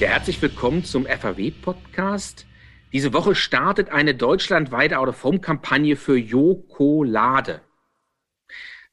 Ja, 0.00 0.08
herzlich 0.08 0.40
willkommen 0.40 0.82
zum 0.82 1.04
FAW-Podcast. 1.04 2.46
Diese 2.90 3.12
Woche 3.12 3.34
startet 3.34 3.90
eine 3.90 4.14
deutschlandweite 4.14 4.98
Out-of-Home-Kampagne 4.98 5.94
für 5.94 6.16
Jokolade. 6.16 7.60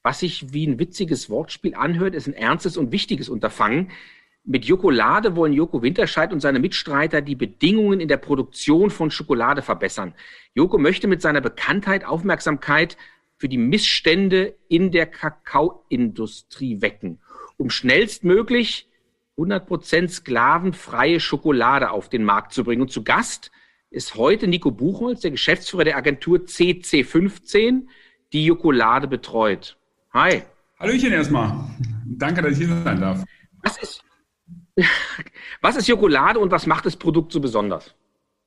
Was 0.02 0.20
sich 0.20 0.52
wie 0.52 0.66
ein 0.66 0.78
witziges 0.78 1.30
Wortspiel 1.30 1.74
anhört, 1.74 2.14
ist 2.14 2.26
ein 2.26 2.34
ernstes 2.34 2.76
und 2.76 2.92
wichtiges 2.92 3.30
Unterfangen. 3.30 3.90
Mit 4.44 4.66
Jokolade 4.66 5.34
wollen 5.34 5.54
Joko 5.54 5.80
Winterscheid 5.80 6.30
und 6.30 6.40
seine 6.40 6.58
Mitstreiter 6.58 7.22
die 7.22 7.36
Bedingungen 7.36 8.00
in 8.00 8.08
der 8.08 8.18
Produktion 8.18 8.90
von 8.90 9.10
Schokolade 9.10 9.62
verbessern. 9.62 10.12
Joko 10.52 10.76
möchte 10.76 11.08
mit 11.08 11.22
seiner 11.22 11.40
Bekanntheit 11.40 12.04
Aufmerksamkeit 12.04 12.98
für 13.38 13.48
die 13.48 13.56
Missstände 13.56 14.56
in 14.68 14.90
der 14.90 15.06
Kakaoindustrie 15.06 16.82
wecken, 16.82 17.18
um 17.56 17.70
schnellstmöglich 17.70 18.87
100% 19.38 20.08
sklavenfreie 20.08 21.20
Schokolade 21.20 21.90
auf 21.90 22.08
den 22.08 22.24
Markt 22.24 22.52
zu 22.52 22.64
bringen. 22.64 22.82
Und 22.82 22.90
zu 22.90 23.04
Gast 23.04 23.50
ist 23.90 24.16
heute 24.16 24.48
Nico 24.48 24.70
Buchholz, 24.70 25.20
der 25.20 25.30
Geschäftsführer 25.30 25.84
der 25.84 25.96
Agentur 25.96 26.40
CC15, 26.40 27.86
die 28.32 28.44
Jokolade 28.44 29.06
betreut. 29.06 29.78
Hi. 30.12 30.42
Hallöchen 30.78 31.12
erstmal. 31.12 31.52
Danke, 32.04 32.42
dass 32.42 32.52
ich 32.52 32.66
hier 32.66 32.82
sein 32.82 33.00
darf. 33.00 33.24
Was 33.62 33.78
ist, 33.78 34.04
was 35.62 35.76
ist 35.76 35.88
Jokolade 35.88 36.38
und 36.38 36.50
was 36.50 36.66
macht 36.66 36.84
das 36.84 36.96
Produkt 36.96 37.32
so 37.32 37.40
besonders? 37.40 37.94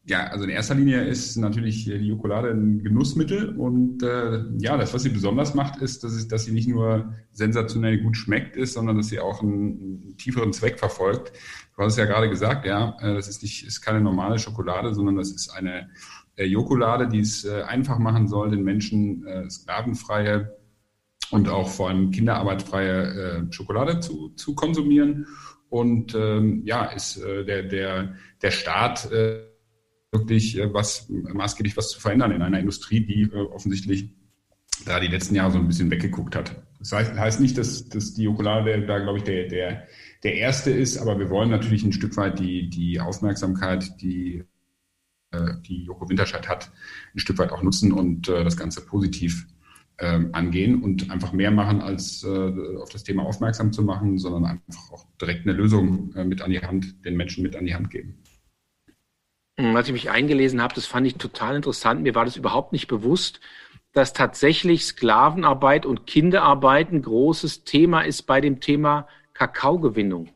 Ja, 0.03 0.27
also 0.27 0.45
in 0.45 0.49
erster 0.49 0.73
Linie 0.73 1.03
ist 1.03 1.37
natürlich 1.37 1.85
die 1.85 1.91
Jokolade 1.91 2.49
ein 2.49 2.83
Genussmittel 2.83 3.55
und 3.55 4.01
äh, 4.01 4.43
ja, 4.57 4.75
das, 4.75 4.95
was 4.95 5.03
sie 5.03 5.09
besonders 5.09 5.53
macht, 5.53 5.79
ist, 5.79 6.03
dass, 6.03 6.13
es, 6.13 6.27
dass 6.27 6.45
sie 6.45 6.51
nicht 6.51 6.67
nur 6.67 7.13
sensationell 7.31 7.99
gut 7.99 8.17
schmeckt 8.17 8.55
ist, 8.55 8.73
sondern 8.73 8.98
dass 8.98 9.09
sie 9.09 9.20
auch 9.20 9.43
einen, 9.43 10.03
einen 10.03 10.17
tieferen 10.17 10.53
Zweck 10.53 10.79
verfolgt. 10.79 11.31
Du 11.76 11.84
hast 11.84 11.93
es 11.93 11.99
ja 11.99 12.05
gerade 12.05 12.29
gesagt, 12.29 12.65
ja, 12.65 12.98
äh, 12.99 13.13
das 13.13 13.27
ist 13.27 13.43
nicht, 13.43 13.63
ist 13.63 13.81
keine 13.81 14.01
normale 14.01 14.39
Schokolade, 14.39 14.91
sondern 14.95 15.17
das 15.17 15.29
ist 15.31 15.49
eine 15.51 15.91
äh, 16.35 16.45
Jokolade, 16.45 17.07
die 17.07 17.20
es 17.20 17.45
äh, 17.45 17.61
einfach 17.61 17.99
machen 17.99 18.27
soll, 18.27 18.49
den 18.49 18.63
Menschen 18.63 19.23
äh, 19.27 19.48
sklavenfreie 19.51 20.57
und 21.29 21.48
auch 21.48 21.70
vor 21.70 21.89
allem 21.89 22.09
kinderarbeitfreie 22.09 23.04
äh, 23.49 23.54
Schokolade 23.54 23.99
zu, 23.99 24.29
zu 24.29 24.55
konsumieren. 24.55 25.27
Und 25.70 26.15
ähm, 26.15 26.63
ja, 26.65 26.85
ist 26.85 27.17
äh, 27.17 27.45
der, 27.45 27.63
der, 27.63 28.15
der 28.41 28.51
Staat 28.51 29.11
äh, 29.11 29.51
wirklich 30.12 30.57
äh, 30.57 30.73
was 30.73 31.09
maßgeblich 31.09 31.77
was 31.77 31.90
zu 31.90 31.99
verändern 31.99 32.31
in 32.31 32.41
einer 32.41 32.59
Industrie, 32.59 33.01
die 33.01 33.23
äh, 33.23 33.35
offensichtlich 33.35 34.09
da 34.85 34.99
die 34.99 35.07
letzten 35.07 35.35
Jahre 35.35 35.51
so 35.51 35.59
ein 35.59 35.67
bisschen 35.67 35.91
weggeguckt 35.91 36.35
hat. 36.35 36.63
Das 36.79 36.91
heißt, 36.91 37.13
heißt 37.13 37.40
nicht, 37.40 37.57
dass, 37.57 37.87
dass 37.90 38.13
die 38.13 38.23
Jokolade 38.23 38.85
da, 38.85 38.99
glaube 38.99 39.20
ich, 39.20 39.23
der, 39.23 39.48
der, 39.48 39.87
der 40.23 40.35
erste 40.35 40.71
ist, 40.71 40.98
aber 40.98 41.20
wir 41.20 41.29
wollen 41.29 41.49
natürlich 41.49 41.84
ein 41.84 41.93
Stück 41.93 42.17
weit 42.17 42.39
die, 42.39 42.70
die 42.70 42.99
Aufmerksamkeit, 42.99 44.01
die 44.01 44.43
äh, 45.32 45.54
die 45.67 45.84
Joko 45.84 46.09
Winterscheid 46.09 46.49
hat, 46.49 46.71
ein 47.13 47.20
Stück 47.20 47.37
weit 47.37 47.51
auch 47.51 47.62
nutzen 47.62 47.91
und 47.91 48.27
das 48.27 48.57
Ganze 48.57 48.82
positiv 48.82 49.45
ähm, 49.99 50.29
angehen 50.34 50.82
und 50.82 51.12
einfach 51.12 51.32
mehr 51.32 51.51
machen, 51.51 51.82
als 51.82 52.26
auf 52.26 52.89
das 52.89 53.04
Thema 53.04 53.23
aufmerksam 53.23 53.71
zu 53.71 53.84
machen, 53.84 54.17
sondern 54.17 54.45
einfach 54.45 54.91
auch 54.91 55.05
direkt 55.21 55.45
eine 55.45 55.54
Lösung 55.54 56.12
mit 56.26 56.41
an 56.41 56.49
die 56.49 56.59
Hand, 56.59 57.05
den 57.05 57.15
Menschen 57.15 57.43
mit 57.43 57.55
an 57.55 57.65
die 57.65 57.76
Hand 57.76 57.91
geben. 57.91 58.17
Hm, 59.62 59.76
als 59.76 59.87
ich 59.87 59.93
mich 59.93 60.09
eingelesen 60.09 60.59
habe, 60.62 60.73
das 60.73 60.87
fand 60.87 61.05
ich 61.05 61.15
total 61.15 61.55
interessant. 61.55 62.01
Mir 62.01 62.15
war 62.15 62.26
das 62.26 62.35
überhaupt 62.35 62.73
nicht 62.73 62.87
bewusst, 62.87 63.40
dass 63.93 64.12
tatsächlich 64.12 64.85
Sklavenarbeit 64.85 65.85
und 65.85 66.07
Kinderarbeit 66.07 66.91
ein 66.91 67.03
großes 67.03 67.63
Thema 67.63 68.01
ist 68.01 68.23
bei 68.23 68.41
dem 68.41 68.59
Thema 68.59 69.07
Kakaogewinnung. 69.34 70.29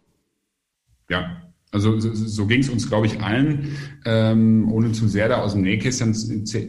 Ja, 1.10 1.42
also 1.72 2.00
so, 2.00 2.14
so 2.14 2.46
ging 2.46 2.62
es 2.62 2.70
uns, 2.70 2.88
glaube 2.88 3.08
ich, 3.08 3.20
allen, 3.22 3.76
ähm, 4.06 4.72
ohne 4.72 4.92
zu 4.92 5.08
sehr 5.08 5.28
da 5.28 5.42
aus 5.42 5.54
dem 5.54 5.64
Nähkästchen, 5.64 6.12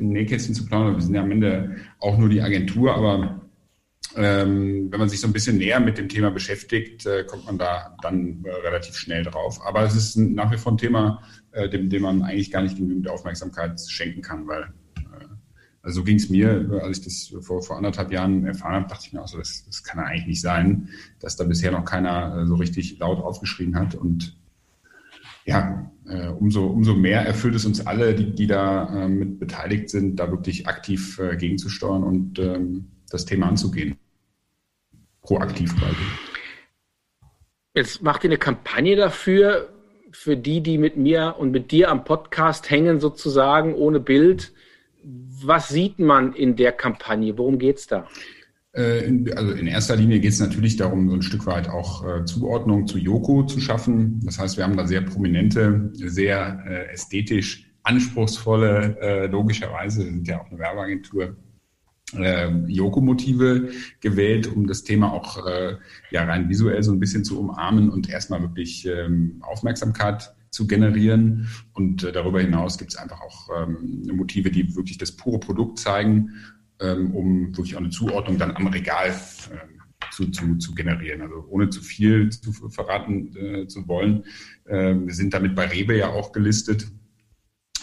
Nähkästchen 0.01 0.55
zu 0.55 0.65
plaudern. 0.65 0.95
Wir 0.95 1.03
sind 1.03 1.15
ja 1.15 1.23
am 1.23 1.31
Ende 1.31 1.77
auch 1.99 2.17
nur 2.17 2.31
die 2.31 2.41
Agentur, 2.41 2.95
aber 2.95 3.47
ähm, 4.17 4.91
wenn 4.91 4.99
man 4.99 5.09
sich 5.09 5.21
so 5.21 5.27
ein 5.27 5.33
bisschen 5.33 5.59
näher 5.59 5.79
mit 5.81 5.99
dem 5.99 6.09
Thema 6.09 6.31
beschäftigt, 6.31 7.05
äh, 7.05 7.25
kommt 7.25 7.45
man 7.45 7.59
da 7.59 7.97
dann 8.03 8.43
äh, 8.45 8.51
relativ 8.67 8.97
schnell 8.97 9.25
drauf. 9.25 9.61
Aber 9.65 9.83
es 9.83 9.95
ist 9.95 10.17
nach 10.17 10.51
wie 10.51 10.57
vor 10.57 10.73
ein 10.73 10.79
Thema, 10.79 11.23
äh, 11.57 11.69
dem, 11.69 11.91
dem 11.91 12.03
man 12.03 12.23
eigentlich 12.23 12.51
gar 12.51 12.63
nicht 12.63 12.77
genügend 12.77 13.09
Aufmerksamkeit 13.09 13.81
schenken 13.81 14.23
kann, 14.23 14.47
weil 14.47 14.63
äh, 14.99 15.27
also 15.83 16.01
so 16.01 16.05
ging 16.05 16.17
es 16.17 16.31
mir, 16.31 16.81
als 16.83 16.99
ich 16.99 17.05
das 17.05 17.45
vor, 17.45 17.63
vor 17.63 17.77
anderthalb 17.77 18.13
Jahren 18.13 18.47
erfahren 18.47 18.75
habe, 18.75 18.89
dachte 18.89 19.07
ich 19.07 19.13
mir 19.13 19.23
auch 19.23 19.29
so, 19.29 19.39
das, 19.39 19.65
das 19.67 19.83
kann 19.83 19.99
ja 19.99 20.07
eigentlich 20.07 20.27
nicht 20.27 20.41
sein, 20.41 20.89
dass 21.21 21.37
da 21.37 21.45
bisher 21.45 21.73
noch 21.73 21.85
keiner 21.85 22.43
äh, 22.43 22.47
so 22.47 22.55
richtig 22.55 22.99
laut 22.99 23.19
aufgeschrien 23.19 23.77
hat. 23.77 23.95
Und 23.95 24.37
ja, 25.45 25.91
äh, 26.09 26.29
umso, 26.29 26.67
umso 26.67 26.95
mehr 26.95 27.27
erfüllt 27.27 27.55
es 27.55 27.65
uns 27.65 27.87
alle, 27.87 28.15
die, 28.15 28.35
die 28.35 28.47
da 28.47 29.05
äh, 29.05 29.09
mit 29.09 29.39
beteiligt 29.39 29.91
sind, 29.91 30.17
da 30.17 30.31
wirklich 30.31 30.67
aktiv 30.67 31.19
äh, 31.19 31.37
gegenzusteuern 31.37 32.05
und 32.05 32.39
ähm, 32.39 32.87
das 33.11 33.25
Thema 33.25 33.49
anzugehen 33.49 33.97
proaktiv 35.27 35.77
quasi. 35.77 35.97
Jetzt 37.75 38.03
macht 38.03 38.25
ihr 38.25 38.31
eine 38.31 38.39
Kampagne 38.39 38.97
dafür, 38.97 39.76
für 40.19 40.37
die, 40.37 40.63
die 40.63 40.79
mit 40.79 40.97
mir 40.97 41.37
und 41.39 41.53
mit 41.53 41.71
dir 41.71 41.91
am 41.91 42.05
Podcast 42.05 42.71
hängen, 42.71 43.01
sozusagen 43.01 43.75
ohne 43.75 44.01
Bild. 44.01 44.53
Was 45.05 45.69
sieht 45.69 45.99
man 45.99 46.33
in 46.33 46.57
der 46.57 46.73
Kampagne? 46.73 47.37
Worum 47.37 47.59
geht 47.59 47.77
es 47.77 47.87
da? 47.87 48.09
Äh, 48.73 49.31
also 49.37 49.53
in 49.53 49.67
erster 49.67 49.95
Linie 49.95 50.19
geht 50.19 50.33
es 50.33 50.41
natürlich 50.41 50.77
darum, 50.79 51.09
so 51.11 51.15
ein 51.15 51.23
Stück 51.23 51.47
weit 51.47 51.69
auch 51.69 52.05
äh, 52.05 52.25
Zuordnung 52.25 52.87
zu 52.87 52.99
Yoko 52.99 53.45
zu 53.45 53.61
schaffen. 53.61 54.21
Das 54.25 54.39
heißt, 54.39 54.57
wir 54.57 54.65
haben 54.65 54.77
da 54.77 54.87
sehr 54.87 55.03
prominente, 55.03 55.91
sehr 55.93 56.65
äh, 56.67 56.93
ästhetisch 56.93 57.71
anspruchsvolle, 57.85 59.29
logischerweise, 59.31 60.05
wir 60.05 60.11
sind 60.11 60.27
ja 60.27 60.41
auch 60.41 60.51
eine 60.51 60.59
Werbeagentur, 60.59 61.37
äh, 62.15 62.51
Yoko-Motive 62.69 63.71
gewählt, 64.01 64.47
um 64.47 64.67
das 64.67 64.85
Thema 64.85 65.13
auch 65.13 65.47
äh, 65.47 65.77
ja 66.11 66.25
rein 66.25 66.49
visuell 66.49 66.83
so 66.83 66.93
ein 66.93 67.01
bisschen 67.01 67.25
zu 67.25 67.39
umarmen 67.39 67.91
und 67.91 68.09
erstmal 68.09 68.43
wirklich 68.43 68.87
ähm, 68.87 69.39
Aufmerksamkeit 69.43 70.35
zu 70.51 70.67
generieren. 70.67 71.49
Und 71.73 72.05
äh, 72.05 72.13
darüber 72.13 72.41
hinaus 72.41 72.79
gibt 72.79 72.93
es 72.93 72.99
einfach 72.99 73.21
auch 73.21 73.49
ähm, 73.57 74.03
Motive, 74.13 74.51
die 74.51 74.75
wirklich 74.77 74.99
das 74.99 75.13
pure 75.13 75.41
Produkt 75.41 75.79
zeigen, 75.79 76.31
ähm, 76.81 77.15
um 77.15 77.57
wirklich 77.57 77.75
auch 77.75 77.81
eine 77.81 77.91
Zuordnung 77.91 78.39
dann 78.39 78.57
am 78.57 78.69
Regal 78.69 79.15
ähm, 79.51 79.81
zu, 80.13 80.31
zu, 80.31 80.57
zu 80.57 80.75
generieren. 80.75 81.23
Also 81.23 81.45
ohne 81.49 81.71
zu 81.71 81.83
viel 81.83 82.31
zu 82.31 82.53
verraten 82.71 83.37
äh, 83.37 83.67
zu 83.67 83.87
wollen. 83.89 84.25
Äh, 84.65 84.95
wir 84.95 85.15
sind 85.15 85.35
damit 85.35 85.55
bei 85.55 85.67
Rewe 85.67 85.99
ja 85.99 86.09
auch 86.11 86.33
gelistet 86.33 86.87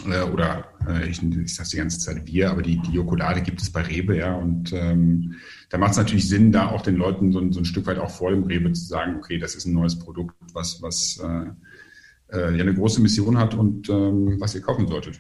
oder 0.02 0.66
äh, 0.88 1.10
ich, 1.10 1.22
ich 1.22 1.56
sage 1.56 1.70
die 1.70 1.78
ganze 1.78 2.00
Zeit 2.00 2.26
wir, 2.26 2.50
aber 2.50 2.62
die, 2.62 2.78
die 2.80 2.92
Jokolade 2.94 3.42
gibt 3.42 3.62
es 3.62 3.72
bei 3.72 3.82
Rewe, 3.82 4.18
ja. 4.18 4.36
Und 4.36 4.74
ähm, 4.74 5.36
da 5.70 5.78
macht 5.78 5.92
es 5.92 5.98
natürlich 5.98 6.28
Sinn, 6.28 6.52
da 6.52 6.70
auch 6.70 6.82
den 6.82 6.96
Leuten 6.96 7.32
so, 7.32 7.40
so 7.52 7.60
ein 7.60 7.66
Stück 7.66 7.86
weit 7.86 8.00
auch 8.00 8.10
vor 8.10 8.32
dem 8.32 8.44
Rewe 8.44 8.72
zu 8.74 8.86
sagen, 8.86 9.18
okay, 9.18 9.38
das 9.38 9.56
ist 9.56 9.66
ein 9.66 9.74
neues 9.74 9.98
Produkt, 9.98 10.36
was, 10.54 10.82
was 10.82 11.20
äh, 11.24 12.36
äh, 12.36 12.56
ja 12.56 12.62
eine 12.62 12.74
große 12.74 13.02
Mission 13.02 13.38
hat 13.38 13.54
und 13.54 13.90
ähm, 13.90 14.40
was 14.40 14.56
ihr 14.56 14.62
kaufen 14.62 14.88
solltet. 14.88 15.20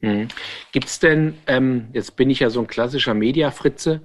Mhm. 0.00 0.28
Gibt 0.72 0.86
es 0.86 0.98
denn, 0.98 1.34
ähm, 1.46 1.88
jetzt 1.92 2.16
bin 2.16 2.30
ich 2.30 2.40
ja 2.40 2.50
so 2.50 2.60
ein 2.60 2.66
klassischer 2.66 3.14
Mediafritze, 3.14 4.02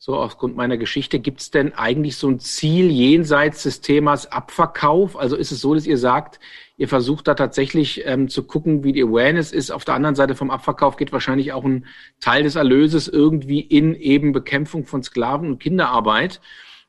so 0.00 0.14
aufgrund 0.14 0.56
meiner 0.56 0.76
Geschichte, 0.76 1.18
gibt 1.18 1.40
es 1.40 1.50
denn 1.50 1.74
eigentlich 1.74 2.16
so 2.16 2.28
ein 2.28 2.38
Ziel 2.38 2.88
jenseits 2.88 3.64
des 3.64 3.80
Themas 3.80 4.30
Abverkauf? 4.30 5.18
Also 5.18 5.34
ist 5.34 5.50
es 5.50 5.60
so, 5.60 5.74
dass 5.74 5.86
ihr 5.86 5.98
sagt, 5.98 6.38
ihr 6.76 6.86
versucht 6.86 7.26
da 7.26 7.34
tatsächlich 7.34 8.02
ähm, 8.06 8.28
zu 8.28 8.44
gucken, 8.44 8.84
wie 8.84 8.92
die 8.92 9.02
Awareness 9.02 9.50
ist. 9.50 9.72
Auf 9.72 9.84
der 9.84 9.94
anderen 9.94 10.14
Seite 10.14 10.36
vom 10.36 10.50
Abverkauf 10.50 10.96
geht 10.96 11.12
wahrscheinlich 11.12 11.52
auch 11.52 11.64
ein 11.64 11.86
Teil 12.20 12.44
des 12.44 12.54
Erlöses 12.54 13.08
irgendwie 13.08 13.60
in 13.60 13.96
eben 13.96 14.30
Bekämpfung 14.30 14.86
von 14.86 15.02
Sklaven- 15.02 15.50
und 15.50 15.58
Kinderarbeit. 15.58 16.40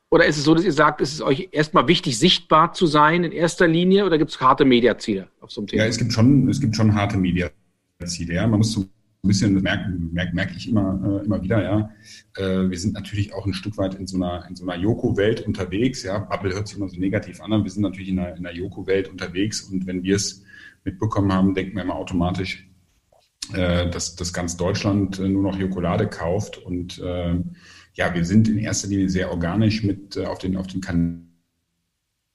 Oder 0.08 0.26
ist 0.26 0.38
es 0.38 0.44
so, 0.44 0.54
dass 0.54 0.64
ihr 0.64 0.72
sagt, 0.72 1.00
ist 1.00 1.12
es 1.12 1.20
euch 1.20 1.48
erstmal 1.50 1.88
wichtig, 1.88 2.16
sichtbar 2.16 2.72
zu 2.72 2.86
sein 2.86 3.24
in 3.24 3.32
erster 3.32 3.66
Linie 3.66 4.06
oder 4.06 4.18
gibt 4.18 4.30
es 4.30 4.40
harte 4.40 4.64
Mediaziele 4.64 5.28
auf 5.40 5.50
so 5.50 5.60
einem 5.60 5.68
Thema? 5.68 5.82
Ja, 5.82 5.88
es 5.88 5.98
gibt 5.98 6.12
schon, 6.12 6.48
es 6.48 6.60
gibt 6.60 6.76
schon 6.76 6.94
harte 6.94 7.16
Mediaziele. 7.16 8.34
Ja. 8.34 8.46
Man 8.46 8.58
muss 8.58 8.72
so 8.72 8.86
ein 9.22 9.28
bisschen, 9.28 9.54
das 9.54 9.62
merke, 9.62 9.90
merke, 9.90 10.34
merke 10.34 10.54
ich 10.56 10.68
immer, 10.68 11.00
äh, 11.04 11.24
immer 11.24 11.42
wieder, 11.42 11.62
ja. 11.62 11.90
Äh, 12.36 12.70
wir 12.70 12.78
sind 12.78 12.94
natürlich 12.94 13.34
auch 13.34 13.46
ein 13.46 13.52
Stück 13.52 13.76
weit 13.76 13.94
in 13.94 14.06
so 14.06 14.16
einer, 14.16 14.46
in 14.48 14.56
so 14.56 14.64
einer 14.64 14.80
Joko-Welt 14.80 15.46
unterwegs, 15.46 16.02
ja. 16.02 16.18
Bubble 16.18 16.54
hört 16.54 16.68
sich 16.68 16.78
immer 16.78 16.88
so 16.88 16.98
negativ 16.98 17.40
an, 17.42 17.52
aber 17.52 17.64
wir 17.64 17.70
sind 17.70 17.82
natürlich 17.82 18.08
in 18.08 18.18
einer, 18.18 18.36
in 18.36 18.46
einer 18.46 18.56
Joko-Welt 18.56 19.08
unterwegs 19.08 19.60
und 19.62 19.86
wenn 19.86 20.02
wir 20.02 20.16
es 20.16 20.42
mitbekommen 20.84 21.32
haben, 21.32 21.54
denken 21.54 21.76
wir 21.76 21.82
immer 21.82 21.96
automatisch, 21.96 22.66
äh, 23.52 23.90
dass, 23.90 24.16
dass 24.16 24.32
ganz 24.32 24.56
Deutschland 24.56 25.18
äh, 25.18 25.28
nur 25.28 25.42
noch 25.42 25.58
Jokolade 25.58 26.06
kauft 26.08 26.56
und 26.56 26.98
äh, 26.98 27.34
ja, 27.94 28.14
wir 28.14 28.24
sind 28.24 28.48
in 28.48 28.58
erster 28.58 28.88
Linie 28.88 29.10
sehr 29.10 29.30
organisch 29.30 29.82
mit 29.82 30.16
äh, 30.16 30.24
auf 30.24 30.38
den, 30.38 30.56
auf 30.56 30.66
den 30.66 30.80
Kanälen 30.80 31.29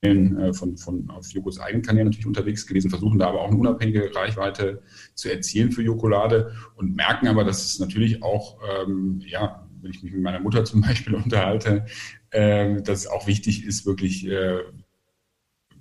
von, 0.03 0.77
von 0.77 1.09
auf 1.09 1.27
Jokos 1.31 1.59
Eigenkanälen 1.59 2.07
natürlich 2.07 2.27
unterwegs 2.27 2.67
gewesen, 2.67 2.91
versuchen 2.91 3.17
da 3.17 3.27
aber 3.27 3.41
auch 3.41 3.47
eine 3.47 3.57
unabhängige 3.57 4.13
Reichweite 4.13 4.83
zu 5.15 5.31
erzielen 5.31 5.71
für 5.71 5.81
Jokolade 5.81 6.53
und 6.75 6.95
merken 6.95 7.27
aber, 7.27 7.43
dass 7.43 7.65
es 7.65 7.79
natürlich 7.79 8.21
auch, 8.21 8.59
ähm, 8.63 9.21
ja, 9.25 9.67
wenn 9.81 9.91
ich 9.91 10.03
mich 10.03 10.13
mit 10.13 10.21
meiner 10.21 10.39
Mutter 10.39 10.63
zum 10.63 10.81
Beispiel 10.87 11.15
unterhalte, 11.15 11.85
äh, 12.29 12.81
dass 12.81 12.99
es 12.99 13.07
auch 13.07 13.25
wichtig 13.25 13.65
ist, 13.65 13.85
wirklich 13.85 14.27
äh, 14.27 14.59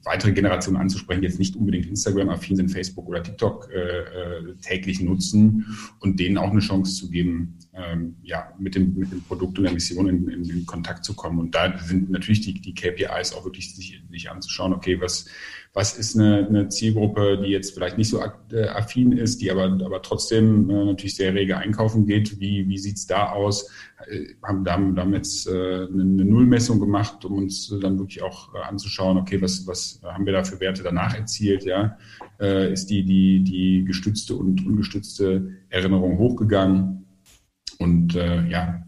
weitere 0.05 0.33
Generationen 0.33 0.79
anzusprechen, 0.79 1.23
jetzt 1.23 1.39
nicht 1.39 1.57
unbedingt 1.57 1.87
Instagram-affin 1.87 2.57
sind, 2.57 2.69
Facebook 2.69 3.09
oder 3.09 3.23
TikTok 3.23 3.71
äh, 3.73 3.79
äh, 3.79 4.55
täglich 4.61 5.01
nutzen 5.01 5.67
und 6.01 6.21
denen 6.21 6.39
auch 6.39 6.51
eine 6.51 6.61
Chance 6.61 6.95
zu 6.95 7.11
geben, 7.11 7.59
ähm, 7.73 8.17
ja, 8.23 8.53
mit 8.59 8.75
dem, 8.75 8.95
mit 8.95 9.11
dem 9.11 9.23
Produkt 9.23 9.59
und 9.59 9.65
der 9.65 9.73
Mission 9.73 10.09
in, 10.09 10.29
in, 10.29 10.45
in 10.49 10.67
Kontakt 10.67 11.05
zu 11.05 11.15
kommen. 11.15 11.39
Und 11.39 11.55
da 11.55 11.77
sind 11.79 12.11
natürlich 12.11 12.43
die, 12.43 12.55
die 12.55 12.75
KPIs 12.75 13.33
auch 13.33 13.45
wirklich 13.45 13.75
sich, 13.75 14.03
sich 14.11 14.31
anzuschauen, 14.31 14.73
okay, 14.73 15.01
was, 15.01 15.27
was 15.73 15.99
ist 15.99 16.17
eine, 16.17 16.47
eine 16.47 16.69
Zielgruppe, 16.69 17.41
die 17.43 17.51
jetzt 17.51 17.75
vielleicht 17.75 17.99
nicht 17.99 18.09
so 18.09 18.23
äh, 18.53 18.69
affin 18.69 19.13
ist, 19.13 19.41
die 19.41 19.51
aber, 19.51 19.65
aber 19.65 20.03
trotzdem 20.03 20.71
äh, 20.71 20.85
natürlich 20.85 21.17
sehr 21.17 21.35
rege 21.35 21.57
einkaufen 21.57 22.07
geht. 22.07 22.39
Wie, 22.39 22.69
wie 22.69 22.79
sieht's 22.79 23.07
da 23.07 23.31
aus? 23.31 23.71
Äh, 24.09 24.35
haben, 24.43 24.69
haben, 24.69 25.15
jetzt 25.15 25.49
eine, 25.49 26.05
Nullmessung 26.25 26.81
gemacht, 26.81 27.25
um 27.25 27.39
uns 27.39 27.69
dann 27.81 27.99
wirklich 27.99 28.23
auch 28.23 28.55
äh, 28.55 28.59
anzuschauen, 28.59 29.19
okay, 29.19 29.41
was, 29.41 29.67
was 29.67 30.01
haben 30.03 30.27
wir 30.27 30.33
da 30.33 30.45
für 30.45 30.61
Werte 30.61 30.83
danach 30.83 31.15
erzielt? 31.15 31.65
Ja? 31.65 31.97
Äh, 32.41 32.73
ist 32.73 32.87
die, 32.87 33.05
die, 33.05 33.43
die 33.43 33.85
gestützte 33.85 34.35
und 34.35 34.67
ungestützte 34.67 35.53
Erinnerung 35.69 36.19
hochgegangen? 36.19 37.05
Und 37.79 38.15
ja, 38.15 38.87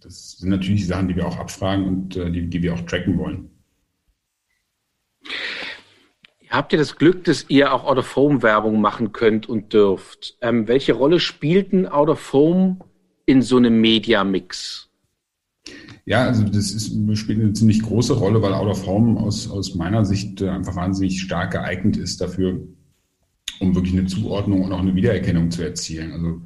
das 0.00 0.32
sind 0.32 0.50
natürlich 0.50 0.86
Sachen, 0.86 1.08
die 1.08 1.16
wir 1.16 1.26
auch 1.26 1.38
abfragen 1.38 1.86
und 1.86 2.14
die, 2.16 2.50
die 2.50 2.62
wir 2.62 2.74
auch 2.74 2.80
tracken 2.80 3.16
wollen. 3.16 3.48
Habt 6.50 6.72
ihr 6.72 6.80
das 6.80 6.96
Glück, 6.96 7.22
dass 7.24 7.46
ihr 7.48 7.72
auch 7.72 7.84
Out-of-Home-Werbung 7.84 8.80
machen 8.80 9.12
könnt 9.12 9.48
und 9.48 9.72
dürft? 9.72 10.36
Ähm, 10.40 10.66
welche 10.66 10.94
Rolle 10.94 11.20
spielt 11.20 11.72
ein 11.72 11.86
Out-of-Home 11.86 12.78
in 13.30 13.42
so 13.42 13.56
einem 13.56 13.80
Media-Mix? 13.80 14.88
Ja, 16.04 16.24
also 16.24 16.42
das 16.42 16.72
ist, 16.72 16.92
spielt 17.16 17.40
eine 17.40 17.52
ziemlich 17.52 17.80
große 17.80 18.14
Rolle, 18.14 18.42
weil 18.42 18.54
Out-of-Home 18.54 19.20
aus, 19.20 19.48
aus 19.48 19.76
meiner 19.76 20.04
Sicht 20.04 20.40
äh, 20.40 20.48
einfach 20.48 20.74
wahnsinnig 20.74 21.20
stark 21.20 21.52
geeignet 21.52 21.96
ist 21.96 22.20
dafür, 22.20 22.60
um 23.60 23.74
wirklich 23.76 23.92
eine 23.96 24.06
Zuordnung 24.06 24.62
und 24.62 24.72
auch 24.72 24.80
eine 24.80 24.96
Wiedererkennung 24.96 25.52
zu 25.52 25.62
erzielen. 25.62 26.10
Also 26.12 26.42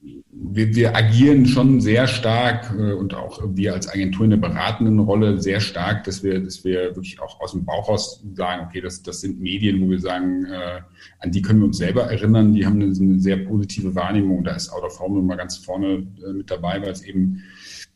wir, 0.00 0.74
wir 0.74 0.96
agieren 0.96 1.46
schon 1.46 1.80
sehr 1.80 2.06
stark 2.06 2.72
äh, 2.78 2.92
und 2.92 3.14
auch 3.14 3.40
wir 3.44 3.74
als 3.74 3.88
Agentur 3.88 4.24
in 4.24 4.30
der 4.30 4.36
beratenden 4.38 4.98
Rolle 5.00 5.40
sehr 5.40 5.60
stark, 5.60 6.04
dass 6.04 6.22
wir, 6.22 6.40
dass 6.40 6.64
wir 6.64 6.96
wirklich 6.96 7.20
auch 7.20 7.40
aus 7.40 7.52
dem 7.52 7.64
Bauch 7.64 7.88
raus 7.88 8.22
sagen, 8.34 8.66
okay, 8.66 8.80
das, 8.80 9.02
das 9.02 9.20
sind 9.20 9.40
Medien, 9.40 9.80
wo 9.80 9.90
wir 9.90 10.00
sagen, 10.00 10.44
äh, 10.46 10.80
an 11.20 11.32
die 11.32 11.42
können 11.42 11.60
wir 11.60 11.66
uns 11.66 11.78
selber 11.78 12.04
erinnern, 12.04 12.54
die 12.54 12.64
haben 12.64 12.80
eine, 12.80 12.94
eine 12.94 13.20
sehr 13.20 13.38
positive 13.38 13.94
Wahrnehmung. 13.94 14.44
Da 14.44 14.54
ist 14.54 14.70
Out 14.70 14.84
of 14.84 15.00
Home 15.00 15.20
immer 15.20 15.36
ganz 15.36 15.58
vorne 15.58 16.06
äh, 16.24 16.32
mit 16.32 16.50
dabei, 16.50 16.80
weil 16.80 16.90
es 16.90 17.02
eben 17.02 17.42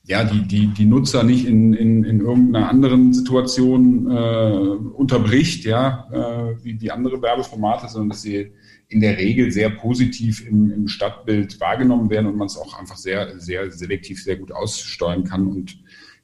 ja, 0.05 0.25
die, 0.25 0.43
die, 0.49 0.67
die 0.67 0.85
Nutzer 0.85 1.23
nicht 1.23 1.47
in, 1.47 1.75
in, 1.75 2.03
in 2.03 2.21
irgendeiner 2.21 2.69
anderen 2.69 3.13
Situation 3.13 4.11
äh, 4.11 4.57
unterbricht, 4.97 5.65
ja, 5.65 6.09
äh, 6.11 6.65
wie, 6.65 6.81
wie 6.81 6.91
andere 6.91 7.23
Werbeformate, 7.23 7.89
sondern 7.89 8.11
dass 8.11 8.23
sie 8.23 8.51
in 8.93 9.01
der 9.01 9.17
Regel 9.17 9.51
sehr 9.51 9.71
positiv 9.71 10.47
im, 10.47 10.71
im 10.71 10.89
Stadtbild 10.89 11.59
wahrgenommen 11.61 12.11
werden 12.11 12.27
und 12.27 12.37
man 12.37 12.47
es 12.47 12.57
auch 12.57 12.79
einfach 12.79 12.97
sehr, 12.97 13.39
sehr 13.41 13.71
selektiv 13.71 14.23
sehr 14.23 14.37
gut 14.37 14.53
aussteuern 14.53 15.25
kann 15.25 15.47
und 15.47 15.79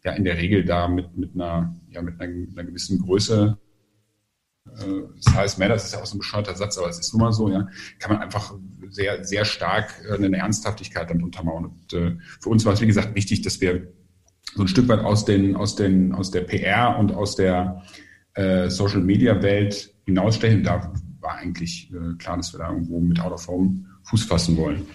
ja 0.05 0.13
in 0.13 0.25
der 0.25 0.37
Regel 0.37 0.65
da 0.65 0.89
mit, 0.89 1.17
mit, 1.17 1.35
einer, 1.35 1.77
ja, 1.91 2.03
mit, 2.03 2.21
einer, 2.21 2.33
mit 2.33 2.59
einer 2.59 2.69
gewissen 2.69 2.99
Größe 2.99 3.59
äh, 4.67 5.31
heißt 5.33 5.59
mehr, 5.59 5.69
das 5.69 5.87
ist 5.87 5.95
ja 5.95 6.01
auch 6.01 6.07
so 6.07 6.17
ein 6.17 6.19
bescheuerter 6.19 6.55
Satz, 6.55 6.79
aber 6.79 6.89
es 6.89 6.99
ist 6.99 7.13
nun 7.13 7.23
mal 7.23 7.33
so, 7.33 7.51
ja, 7.51 7.69
kann 7.99 8.13
man 8.13 8.23
einfach 8.23 8.55
sehr, 8.91 9.25
sehr 9.25 9.45
stark 9.45 9.95
äh, 10.09 10.15
eine 10.15 10.37
Ernsthaftigkeit 10.37 11.11
dann 11.11 11.23
untermauern. 11.23 11.67
Und 11.67 11.93
äh, 11.93 12.17
für 12.41 12.51
uns 12.51 12.65
war 12.65 12.75
es, 12.75 12.81
wie 12.81 12.87
gesagt, 12.87 13.15
wichtig, 13.15 13.43
dass 13.43 13.61
wir 13.61 13.93
so 14.55 14.63
ein 14.63 14.69
Stück 14.69 14.89
weit 14.89 15.01
aus 15.01 15.25
den, 15.25 15.57
aus 15.57 15.77
den, 15.77 16.13
aus 16.13 16.31
der 16.31 16.43
PR 16.43 16.99
und 16.99 17.13
aus 17.13 17.37
der 17.37 17.83
äh, 18.35 18.69
Social 18.71 19.01
Media 19.01 19.43
Welt 19.43 19.95
hinausstechen. 20.07 20.63
Da 20.63 20.93
war 21.29 21.37
eigentlich 21.37 21.93
äh, 21.93 22.17
klar, 22.17 22.39
dass 22.39 22.55
wir 22.55 22.59
da 22.59 22.71
irgendwo 22.71 23.01
mit 23.01 23.21
Out 23.21 23.33
of 23.33 23.47
Home 23.49 23.85
Fuß 24.05 24.25
fassen 24.25 24.57
wollen. 24.57 24.87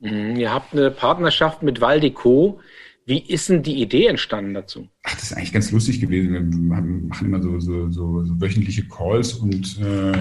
Mhm, 0.00 0.36
ihr 0.36 0.52
habt 0.52 0.72
eine 0.72 0.90
Partnerschaft 0.90 1.62
mit 1.62 1.80
Valdeco. 1.80 2.60
Wie 3.06 3.18
ist 3.18 3.50
denn 3.50 3.62
die 3.62 3.82
Idee 3.82 4.06
entstanden 4.06 4.54
dazu? 4.54 4.88
Ach, 5.02 5.12
das 5.14 5.24
ist 5.24 5.36
eigentlich 5.36 5.52
ganz 5.52 5.70
lustig 5.70 6.00
gewesen. 6.00 6.32
Wir 6.32 6.40
machen 6.40 7.26
immer 7.26 7.42
so, 7.42 7.60
so, 7.60 7.90
so, 7.90 8.24
so 8.24 8.40
wöchentliche 8.40 8.88
Calls 8.88 9.34
und 9.34 9.78
äh, 9.78 10.16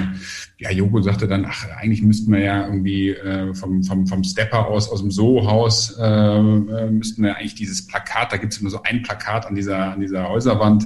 ja, 0.58 0.70
Joko 0.70 1.02
sagte 1.02 1.28
dann, 1.28 1.46
ach, 1.46 1.66
eigentlich 1.78 2.02
müssten 2.02 2.32
wir 2.32 2.42
ja 2.42 2.68
irgendwie 2.68 3.12
äh, 3.12 3.54
vom, 3.56 3.84
vom, 3.84 4.06
vom 4.06 4.24
Stepper 4.24 4.68
aus, 4.68 4.90
aus 4.90 5.00
dem 5.00 5.12
Soho-Haus, 5.12 5.98
äh, 5.98 6.04
äh 6.04 6.92
müssten 6.92 7.24
wir 7.24 7.38
eigentlich 7.38 7.56
dieses 7.56 7.88
Plakat, 7.88 8.34
da 8.34 8.38
gibt 8.38 8.52
es 8.52 8.60
immer 8.60 8.70
so 8.70 8.84
ein 8.84 9.02
Plakat 9.02 9.46
an 9.46 9.56
dieser, 9.56 9.94
an 9.94 10.02
dieser 10.02 10.28
Häuserwand, 10.28 10.86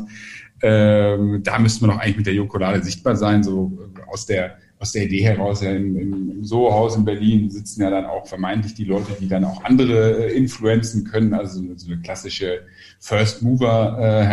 ähm, 0.61 1.41
da 1.43 1.59
müssten 1.59 1.85
wir 1.85 1.93
doch 1.93 1.99
eigentlich 1.99 2.17
mit 2.17 2.25
der 2.27 2.33
Jokolade 2.33 2.81
sichtbar 2.83 3.15
sein, 3.15 3.43
so 3.43 3.71
aus 4.11 4.25
der, 4.25 4.57
aus 4.79 4.91
der 4.91 5.03
Idee 5.03 5.23
heraus, 5.23 5.61
ja, 5.61 5.71
im, 5.71 5.97
im 5.97 6.43
Soho-Haus 6.43 6.95
in 6.95 7.05
Berlin 7.05 7.49
sitzen 7.49 7.81
ja 7.81 7.89
dann 7.89 8.05
auch 8.05 8.27
vermeintlich 8.27 8.73
die 8.73 8.85
Leute, 8.85 9.13
die 9.19 9.27
dann 9.27 9.45
auch 9.45 9.63
andere 9.63 10.27
äh, 10.27 10.37
influenzen 10.37 11.03
können, 11.03 11.33
also 11.33 11.61
so 11.75 11.91
eine 11.91 12.01
klassische 12.01 12.61
First 12.99 13.41
Mover 13.41 13.97
äh, 13.99 14.25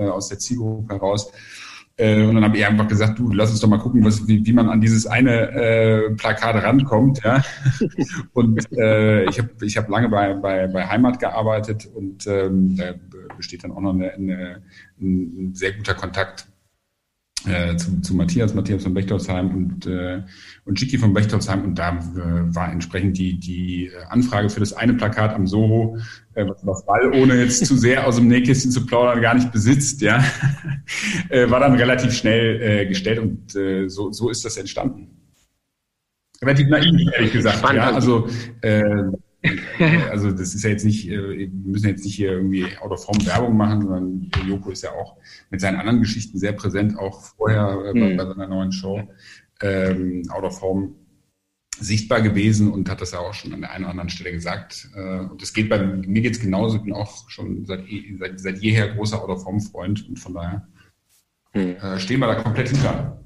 äh, 0.00 0.08
aus 0.08 0.28
der 0.28 0.38
Zielgruppe 0.38 0.94
heraus. 0.94 1.30
Äh, 2.00 2.22
und 2.24 2.34
dann 2.34 2.44
habe 2.44 2.56
ich 2.56 2.64
einfach 2.64 2.88
gesagt, 2.88 3.18
du, 3.18 3.30
lass 3.30 3.50
uns 3.50 3.60
doch 3.60 3.68
mal 3.68 3.78
gucken, 3.78 4.02
was, 4.04 4.26
wie, 4.26 4.44
wie 4.44 4.52
man 4.54 4.70
an 4.70 4.80
dieses 4.80 5.06
eine 5.06 5.50
äh, 5.50 6.10
Plakat 6.10 6.62
rankommt. 6.62 7.22
Ja? 7.22 7.42
Und 8.32 8.72
äh, 8.72 9.24
ich 9.24 9.38
habe 9.38 9.50
ich 9.60 9.76
hab 9.76 9.88
lange 9.88 10.08
bei, 10.08 10.32
bei, 10.34 10.66
bei 10.66 10.86
Heimat 10.86 11.20
gearbeitet 11.20 11.88
und 11.94 12.26
ähm, 12.26 12.76
da 12.76 12.94
besteht 13.36 13.64
dann 13.64 13.72
auch 13.72 13.80
noch 13.80 13.92
eine, 13.92 14.12
eine, 14.12 14.62
ein 15.00 15.54
sehr 15.54 15.72
guter 15.72 15.94
Kontakt 15.94 16.46
äh, 17.46 17.76
zu, 17.76 18.00
zu 18.00 18.14
Matthias, 18.14 18.54
Matthias 18.54 18.82
von 18.82 18.94
Bechtolzheim 18.94 19.54
und, 19.54 19.86
äh, 19.86 20.22
und 20.64 20.78
Schicki 20.78 20.98
von 20.98 21.12
Bechtolzheim. 21.12 21.64
Und 21.64 21.78
da 21.78 21.98
äh, 21.98 22.54
war 22.54 22.72
entsprechend 22.72 23.18
die, 23.18 23.38
die 23.38 23.90
Anfrage 24.08 24.50
für 24.50 24.60
das 24.60 24.72
eine 24.72 24.94
Plakat 24.94 25.34
am 25.34 25.46
Soho, 25.46 25.98
äh, 26.34 26.46
was 26.62 26.84
Ball, 26.84 27.12
ohne 27.12 27.40
jetzt 27.42 27.64
zu 27.64 27.76
sehr 27.76 28.06
aus 28.06 28.16
dem 28.16 28.28
Nähkästchen 28.28 28.70
zu 28.70 28.84
plaudern, 28.86 29.22
gar 29.22 29.34
nicht 29.34 29.52
besitzt, 29.52 30.00
ja, 30.02 30.22
äh, 31.28 31.48
war 31.50 31.60
dann 31.60 31.74
relativ 31.74 32.12
schnell 32.12 32.60
äh, 32.62 32.86
gestellt 32.86 33.18
und 33.18 33.54
äh, 33.56 33.88
so, 33.88 34.12
so 34.12 34.28
ist 34.30 34.44
das 34.44 34.56
entstanden. 34.56 35.08
Relativ 36.42 36.68
naiv, 36.68 37.10
ehrlich 37.14 37.32
gesagt. 37.32 37.62
Ja, 37.74 37.92
also 37.92 38.28
äh, 38.62 39.04
also 40.10 40.30
das 40.30 40.54
ist 40.54 40.64
ja 40.64 40.70
jetzt 40.70 40.84
nicht, 40.84 41.08
äh, 41.08 41.38
wir 41.38 41.48
müssen 41.48 41.88
jetzt 41.88 42.04
nicht 42.04 42.14
hier 42.14 42.32
irgendwie 42.32 42.66
out 42.78 42.90
of 42.90 43.04
form 43.04 43.24
Werbung 43.24 43.56
machen, 43.56 43.82
sondern 43.82 44.30
Joko 44.46 44.70
ist 44.70 44.82
ja 44.82 44.90
auch 44.92 45.16
mit 45.50 45.60
seinen 45.60 45.76
anderen 45.76 46.00
Geschichten 46.00 46.38
sehr 46.38 46.52
präsent, 46.52 46.98
auch 46.98 47.22
vorher 47.22 47.84
äh, 47.86 47.92
bei, 47.92 48.12
mhm. 48.12 48.16
bei 48.16 48.26
seiner 48.26 48.48
neuen 48.48 48.72
Show 48.72 49.08
ähm, 49.62 50.22
out 50.30 50.44
of 50.44 50.58
form 50.58 50.94
sichtbar 51.78 52.20
gewesen 52.20 52.70
und 52.70 52.90
hat 52.90 53.00
das 53.00 53.12
ja 53.12 53.20
auch 53.20 53.32
schon 53.32 53.54
an 53.54 53.62
der 53.62 53.70
einen 53.70 53.84
oder 53.84 53.92
anderen 53.92 54.10
Stelle 54.10 54.32
gesagt. 54.32 54.90
Äh, 54.94 55.20
und 55.20 55.42
es 55.42 55.54
geht 55.54 55.70
bei 55.70 55.82
mir 55.82 56.20
geht's 56.20 56.40
genauso, 56.40 56.76
ich 56.76 56.82
bin 56.82 56.92
auch 56.92 57.28
schon 57.30 57.64
seit, 57.64 57.84
seit, 58.18 58.40
seit 58.40 58.58
jeher 58.58 58.92
großer 58.94 59.22
out 59.22 59.30
of 59.30 59.42
form 59.42 59.60
Freund 59.60 60.06
und 60.06 60.18
von 60.18 60.34
daher 60.34 60.68
mhm. 61.54 61.98
stehen 61.98 62.20
wir 62.20 62.26
da 62.26 62.34
komplett 62.34 62.68
hinter. 62.68 63.19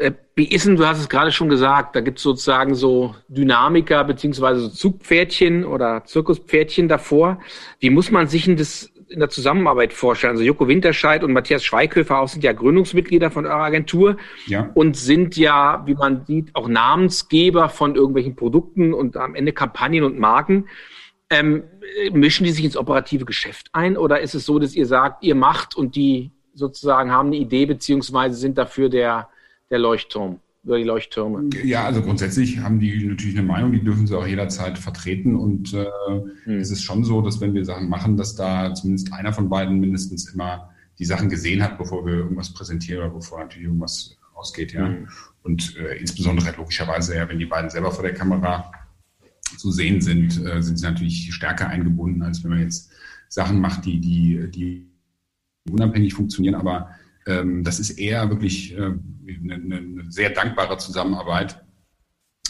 Äh, 0.00 0.12
wie 0.34 0.48
ist 0.48 0.66
denn, 0.66 0.76
du 0.76 0.86
hast 0.86 0.98
es 0.98 1.10
gerade 1.10 1.30
schon 1.30 1.50
gesagt, 1.50 1.94
da 1.94 2.00
gibt 2.00 2.18
es 2.18 2.24
sozusagen 2.24 2.74
so 2.74 3.14
Dynamiker 3.28 4.02
beziehungsweise 4.04 4.60
so 4.60 4.68
Zugpferdchen 4.68 5.66
oder 5.66 6.04
Zirkuspferdchen 6.06 6.88
davor. 6.88 7.38
Wie 7.80 7.90
muss 7.90 8.10
man 8.10 8.26
sich 8.26 8.46
denn 8.46 8.56
das 8.56 8.90
in 9.08 9.20
der 9.20 9.28
Zusammenarbeit 9.28 9.92
vorstellen? 9.92 10.32
Also 10.32 10.42
Joko 10.42 10.68
Winterscheid 10.68 11.22
und 11.22 11.34
Matthias 11.34 11.62
Schweighöfer 11.62 12.18
auch 12.18 12.28
sind 12.28 12.42
ja 12.42 12.54
Gründungsmitglieder 12.54 13.30
von 13.30 13.44
eurer 13.44 13.64
Agentur 13.64 14.16
ja. 14.46 14.70
und 14.72 14.96
sind 14.96 15.36
ja, 15.36 15.82
wie 15.84 15.94
man 15.94 16.24
sieht, 16.24 16.54
auch 16.54 16.68
Namensgeber 16.68 17.68
von 17.68 17.94
irgendwelchen 17.94 18.36
Produkten 18.36 18.94
und 18.94 19.18
am 19.18 19.34
Ende 19.34 19.52
Kampagnen 19.52 20.04
und 20.04 20.18
Marken. 20.18 20.66
Ähm, 21.28 21.64
mischen 22.12 22.44
die 22.44 22.52
sich 22.52 22.64
ins 22.64 22.76
operative 22.76 23.26
Geschäft 23.26 23.68
ein 23.72 23.98
oder 23.98 24.20
ist 24.20 24.34
es 24.34 24.46
so, 24.46 24.58
dass 24.58 24.74
ihr 24.74 24.86
sagt, 24.86 25.22
ihr 25.22 25.34
macht 25.34 25.76
und 25.76 25.94
die 25.94 26.30
sozusagen 26.54 27.12
haben 27.12 27.28
eine 27.28 27.36
Idee 27.36 27.66
beziehungsweise 27.66 28.34
sind 28.36 28.56
dafür 28.56 28.88
der 28.88 29.28
der 29.70 29.78
Leuchtturm, 29.78 30.40
über 30.64 30.78
die 30.78 30.84
Leuchttürme? 30.84 31.48
Ja, 31.64 31.84
also 31.84 32.02
grundsätzlich 32.02 32.58
haben 32.58 32.80
die 32.80 33.06
natürlich 33.06 33.38
eine 33.38 33.46
Meinung, 33.46 33.72
die 33.72 33.82
dürfen 33.82 34.06
sie 34.06 34.16
auch 34.16 34.26
jederzeit 34.26 34.78
vertreten. 34.78 35.36
Und 35.36 35.72
äh, 35.72 35.86
hm. 36.44 36.58
es 36.58 36.70
ist 36.70 36.82
schon 36.82 37.04
so, 37.04 37.22
dass 37.22 37.40
wenn 37.40 37.54
wir 37.54 37.64
Sachen 37.64 37.88
machen, 37.88 38.16
dass 38.16 38.34
da 38.34 38.74
zumindest 38.74 39.12
einer 39.12 39.32
von 39.32 39.48
beiden 39.48 39.80
mindestens 39.80 40.32
immer 40.32 40.70
die 40.98 41.04
Sachen 41.04 41.30
gesehen 41.30 41.62
hat, 41.62 41.78
bevor 41.78 42.04
wir 42.04 42.14
irgendwas 42.14 42.52
präsentieren 42.52 43.04
oder 43.04 43.14
bevor 43.14 43.38
natürlich 43.40 43.64
irgendwas 43.64 44.18
ausgeht, 44.34 44.72
ja. 44.72 44.86
Hm. 44.86 45.08
Und 45.42 45.76
äh, 45.76 45.96
insbesondere 45.96 46.54
logischerweise 46.56 47.16
ja, 47.16 47.28
wenn 47.28 47.38
die 47.38 47.46
beiden 47.46 47.70
selber 47.70 47.90
vor 47.90 48.02
der 48.02 48.12
Kamera 48.12 48.70
zu 49.56 49.70
sehen 49.70 50.02
sind, 50.02 50.44
äh, 50.44 50.62
sind 50.62 50.78
sie 50.78 50.84
natürlich 50.84 51.32
stärker 51.32 51.68
eingebunden, 51.68 52.22
als 52.22 52.44
wenn 52.44 52.50
man 52.50 52.60
jetzt 52.60 52.90
Sachen 53.28 53.60
macht, 53.60 53.86
die, 53.86 54.00
die, 54.00 54.50
die 54.50 54.86
unabhängig 55.70 56.14
funktionieren, 56.14 56.54
aber 56.54 56.90
ähm, 57.26 57.64
das 57.64 57.78
ist 57.80 57.90
eher 57.90 58.28
wirklich 58.30 58.76
äh, 58.76 58.92
eine, 59.26 59.54
eine, 59.54 60.04
sehr 60.10 60.30
dankbare 60.30 60.78
Zusammenarbeit, 60.78 61.62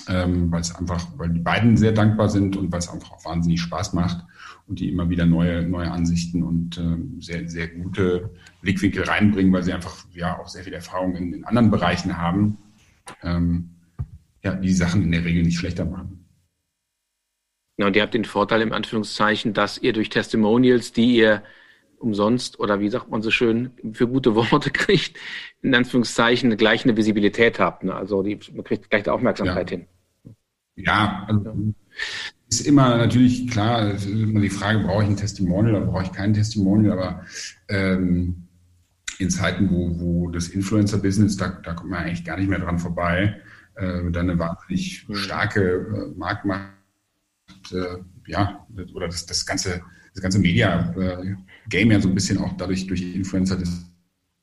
ähm, 0.09 0.51
weil 0.51 0.61
es 0.61 0.75
einfach, 0.75 1.07
weil 1.17 1.31
die 1.31 1.41
beiden 1.41 1.77
sehr 1.77 1.93
dankbar 1.93 2.29
sind 2.29 2.57
und 2.57 2.73
weil 2.73 2.79
es 2.79 2.89
einfach 2.89 3.13
auch 3.13 3.25
wahnsinnig 3.25 3.61
Spaß 3.61 3.93
macht 3.93 4.25
und 4.67 4.81
die 4.81 4.89
immer 4.89 5.11
wieder 5.11 5.27
neue, 5.27 5.63
neue 5.63 5.91
Ansichten 5.91 6.43
und 6.43 6.79
ähm, 6.79 7.21
sehr, 7.21 7.49
sehr 7.49 7.69
gute 7.69 8.31
Blickwinkel 8.63 9.05
reinbringen, 9.05 9.53
weil 9.53 9.63
sie 9.63 9.73
einfach 9.73 10.05
ja 10.13 10.39
auch 10.39 10.49
sehr 10.49 10.65
viel 10.65 10.73
Erfahrung 10.73 11.17
in, 11.17 11.33
in 11.35 11.45
anderen 11.45 11.71
Bereichen 11.71 12.17
haben, 12.17 12.57
ähm, 13.23 13.71
ja, 14.43 14.55
die 14.55 14.73
Sachen 14.73 15.03
in 15.03 15.13
der 15.13 15.25
Regel 15.25 15.43
nicht 15.43 15.59
schlechter 15.59 15.85
machen. 15.85 16.25
Ja, 17.77 17.87
und 17.87 17.97
ihr 17.97 18.03
habt 18.03 18.15
den 18.15 18.25
Vorteil 18.25 18.61
im 18.61 18.73
Anführungszeichen, 18.73 19.55
dass 19.55 19.79
ihr 19.79 19.93
durch 19.93 20.11
Testimonials, 20.11 20.93
die 20.93 21.17
ihr 21.17 21.43
umsonst 22.01 22.59
oder 22.59 22.81
wie 22.81 22.89
sagt 22.89 23.11
man 23.11 23.23
so 23.23 23.31
schön, 23.31 23.71
für 23.93 24.09
gute 24.09 24.35
Worte 24.35 24.71
kriegt, 24.73 25.19
in 25.63 25.75
Anführungszeichen 25.75 26.57
gleich 26.57 26.85
eine 26.85 26.97
Visibilität 26.97 27.61
habt. 27.61 27.85
Ne? 27.85 27.95
Also 27.95 28.23
die, 28.23 28.39
man 28.53 28.65
kriegt 28.65 28.91
gleich 28.91 29.05
die 29.05 29.11
Aufmerksamkeit 29.11 29.71
ja. 29.71 29.77
hin. 29.77 29.87
Ja, 30.77 31.27
also 31.29 31.75
ist 32.49 32.67
immer 32.67 32.97
natürlich 32.97 33.49
klar, 33.51 33.93
ist 33.93 34.07
immer 34.07 34.41
die 34.41 34.51
Frage, 34.51 34.81
brauche 34.81 35.05
ich 35.05 35.09
ein 35.09 35.17
Testimonial 35.17 35.77
oder 35.77 35.87
brauche 35.87 36.05
ich 36.05 36.13
kein 36.13 36.35
Testimonial, 36.35 36.99
aber 36.99 37.25
ähm, 37.69 38.49
in 39.19 39.31
Zeiten, 39.31 39.71
wo, 39.71 40.01
wo 40.01 40.31
das 40.31 40.49
Influencer-Business, 40.49 41.37
da, 41.37 41.49
da 41.49 41.75
kommt 41.75 41.91
man 41.91 42.01
eigentlich 42.01 42.25
gar 42.25 42.39
nicht 42.39 42.49
mehr 42.49 42.59
dran 42.59 42.79
vorbei, 42.79 43.41
äh, 43.77 44.11
dann 44.11 44.31
eine 44.31 44.39
wahnsinnig 44.39 45.07
mhm. 45.09 45.15
starke 45.15 45.61
äh, 45.63 46.19
Marktmacht, 46.19 46.73
äh, 47.73 47.99
ja, 48.27 48.67
oder 48.95 49.07
das, 49.07 49.27
das 49.27 49.45
ganze 49.47 49.83
das 50.15 50.23
ganze 50.23 50.39
Media-Game 50.39 51.91
ja 51.91 52.01
so 52.01 52.09
ein 52.09 52.15
bisschen 52.15 52.39
auch 52.39 52.57
dadurch 52.57 52.87
durch 52.87 53.03
Influencer 53.03 53.59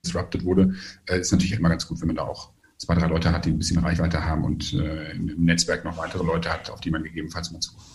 disrupted 0.03 0.43
wurde, 0.43 0.73
äh, 1.07 1.19
ist 1.19 1.31
natürlich 1.31 1.57
immer 1.57 1.69
ganz 1.69 1.87
gut, 1.87 1.99
wenn 2.01 2.07
man 2.07 2.15
da 2.15 2.23
auch 2.23 2.51
zwei, 2.77 2.95
drei 2.95 3.07
Leute 3.07 3.31
hat, 3.31 3.45
die 3.45 3.51
ein 3.51 3.57
bisschen 3.57 3.79
Reichweite 3.79 4.23
haben 4.23 4.43
und 4.43 4.73
äh, 4.73 5.11
im 5.11 5.45
Netzwerk 5.45 5.83
noch 5.83 5.97
weitere 5.97 6.23
Leute 6.23 6.51
hat, 6.51 6.69
auf 6.69 6.79
die 6.79 6.91
man 6.91 7.03
gegebenenfalls 7.03 7.51
mal 7.51 7.59
zukommt. 7.59 7.85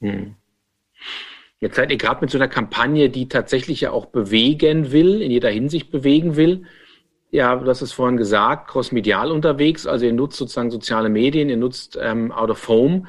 Hm. 0.00 0.34
Jetzt 1.60 1.76
seid 1.76 1.92
ihr 1.92 1.96
gerade 1.96 2.20
mit 2.22 2.30
so 2.30 2.38
einer 2.38 2.48
Kampagne, 2.48 3.08
die 3.08 3.28
tatsächlich 3.28 3.82
ja 3.82 3.92
auch 3.92 4.06
bewegen 4.06 4.90
will, 4.90 5.22
in 5.22 5.30
jeder 5.30 5.50
Hinsicht 5.50 5.92
bewegen 5.92 6.34
will. 6.34 6.64
Ja, 7.34 7.56
du 7.56 7.66
hast 7.66 7.80
es 7.80 7.94
vorhin 7.94 8.18
gesagt, 8.18 8.68
crossmedial 8.68 9.32
unterwegs, 9.32 9.86
also 9.86 10.04
ihr 10.04 10.12
nutzt 10.12 10.36
sozusagen 10.36 10.70
soziale 10.70 11.08
Medien, 11.08 11.48
ihr 11.48 11.56
nutzt 11.56 11.98
ähm, 11.98 12.30
Out 12.30 12.50
of 12.50 12.68
Home. 12.68 13.04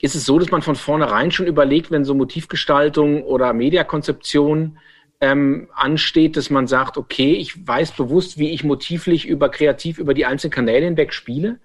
Ist 0.00 0.16
es 0.16 0.24
so, 0.26 0.36
dass 0.40 0.50
man 0.50 0.62
von 0.62 0.74
vornherein 0.74 1.30
schon 1.30 1.46
überlegt, 1.46 1.92
wenn 1.92 2.04
so 2.04 2.12
Motivgestaltung 2.12 3.22
oder 3.22 3.52
Mediakonzeption 3.52 4.78
ähm, 5.20 5.68
ansteht, 5.74 6.36
dass 6.36 6.50
man 6.50 6.66
sagt, 6.66 6.96
okay, 6.96 7.34
ich 7.34 7.68
weiß 7.68 7.92
bewusst, 7.92 8.36
wie 8.36 8.50
ich 8.50 8.64
motivlich 8.64 9.26
über 9.28 9.48
kreativ 9.48 9.98
über 9.98 10.12
die 10.12 10.26
einzelnen 10.26 10.52
Kanäle 10.52 10.86
hinweg 10.86 11.14
spiele? 11.14 11.60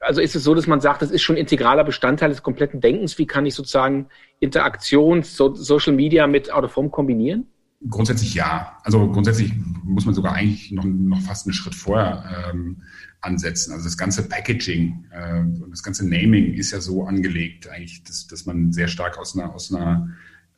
Also 0.00 0.22
ist 0.22 0.34
es 0.34 0.44
so, 0.44 0.54
dass 0.54 0.66
man 0.66 0.80
sagt, 0.80 1.02
das 1.02 1.10
ist 1.10 1.22
schon 1.22 1.36
integraler 1.36 1.84
Bestandteil 1.84 2.30
des 2.30 2.42
kompletten 2.42 2.80
Denkens? 2.80 3.18
Wie 3.18 3.26
kann 3.26 3.44
ich 3.44 3.54
sozusagen 3.54 4.08
Interaktion, 4.40 5.22
so, 5.22 5.54
Social 5.54 5.92
Media 5.92 6.26
mit 6.26 6.50
Out 6.50 6.64
of 6.64 6.76
Home 6.76 6.88
kombinieren? 6.88 7.51
Grundsätzlich 7.88 8.34
ja. 8.34 8.78
Also 8.84 9.10
grundsätzlich 9.10 9.52
muss 9.84 10.06
man 10.06 10.14
sogar 10.14 10.34
eigentlich 10.34 10.70
noch, 10.72 10.84
noch 10.84 11.20
fast 11.20 11.46
einen 11.46 11.54
Schritt 11.54 11.74
vorher 11.74 12.50
ähm, 12.52 12.82
ansetzen. 13.20 13.72
Also 13.72 13.84
das 13.84 13.96
ganze 13.96 14.28
Packaging 14.28 15.06
äh, 15.10 15.40
und 15.40 15.70
das 15.70 15.82
ganze 15.82 16.08
Naming 16.08 16.54
ist 16.54 16.72
ja 16.72 16.80
so 16.80 17.04
angelegt, 17.04 17.68
eigentlich, 17.68 18.04
dass, 18.04 18.26
dass 18.26 18.46
man 18.46 18.72
sehr 18.72 18.88
stark 18.88 19.18
aus 19.18 19.36
einer, 19.36 19.54
aus 19.54 19.72
einer, 19.72 20.10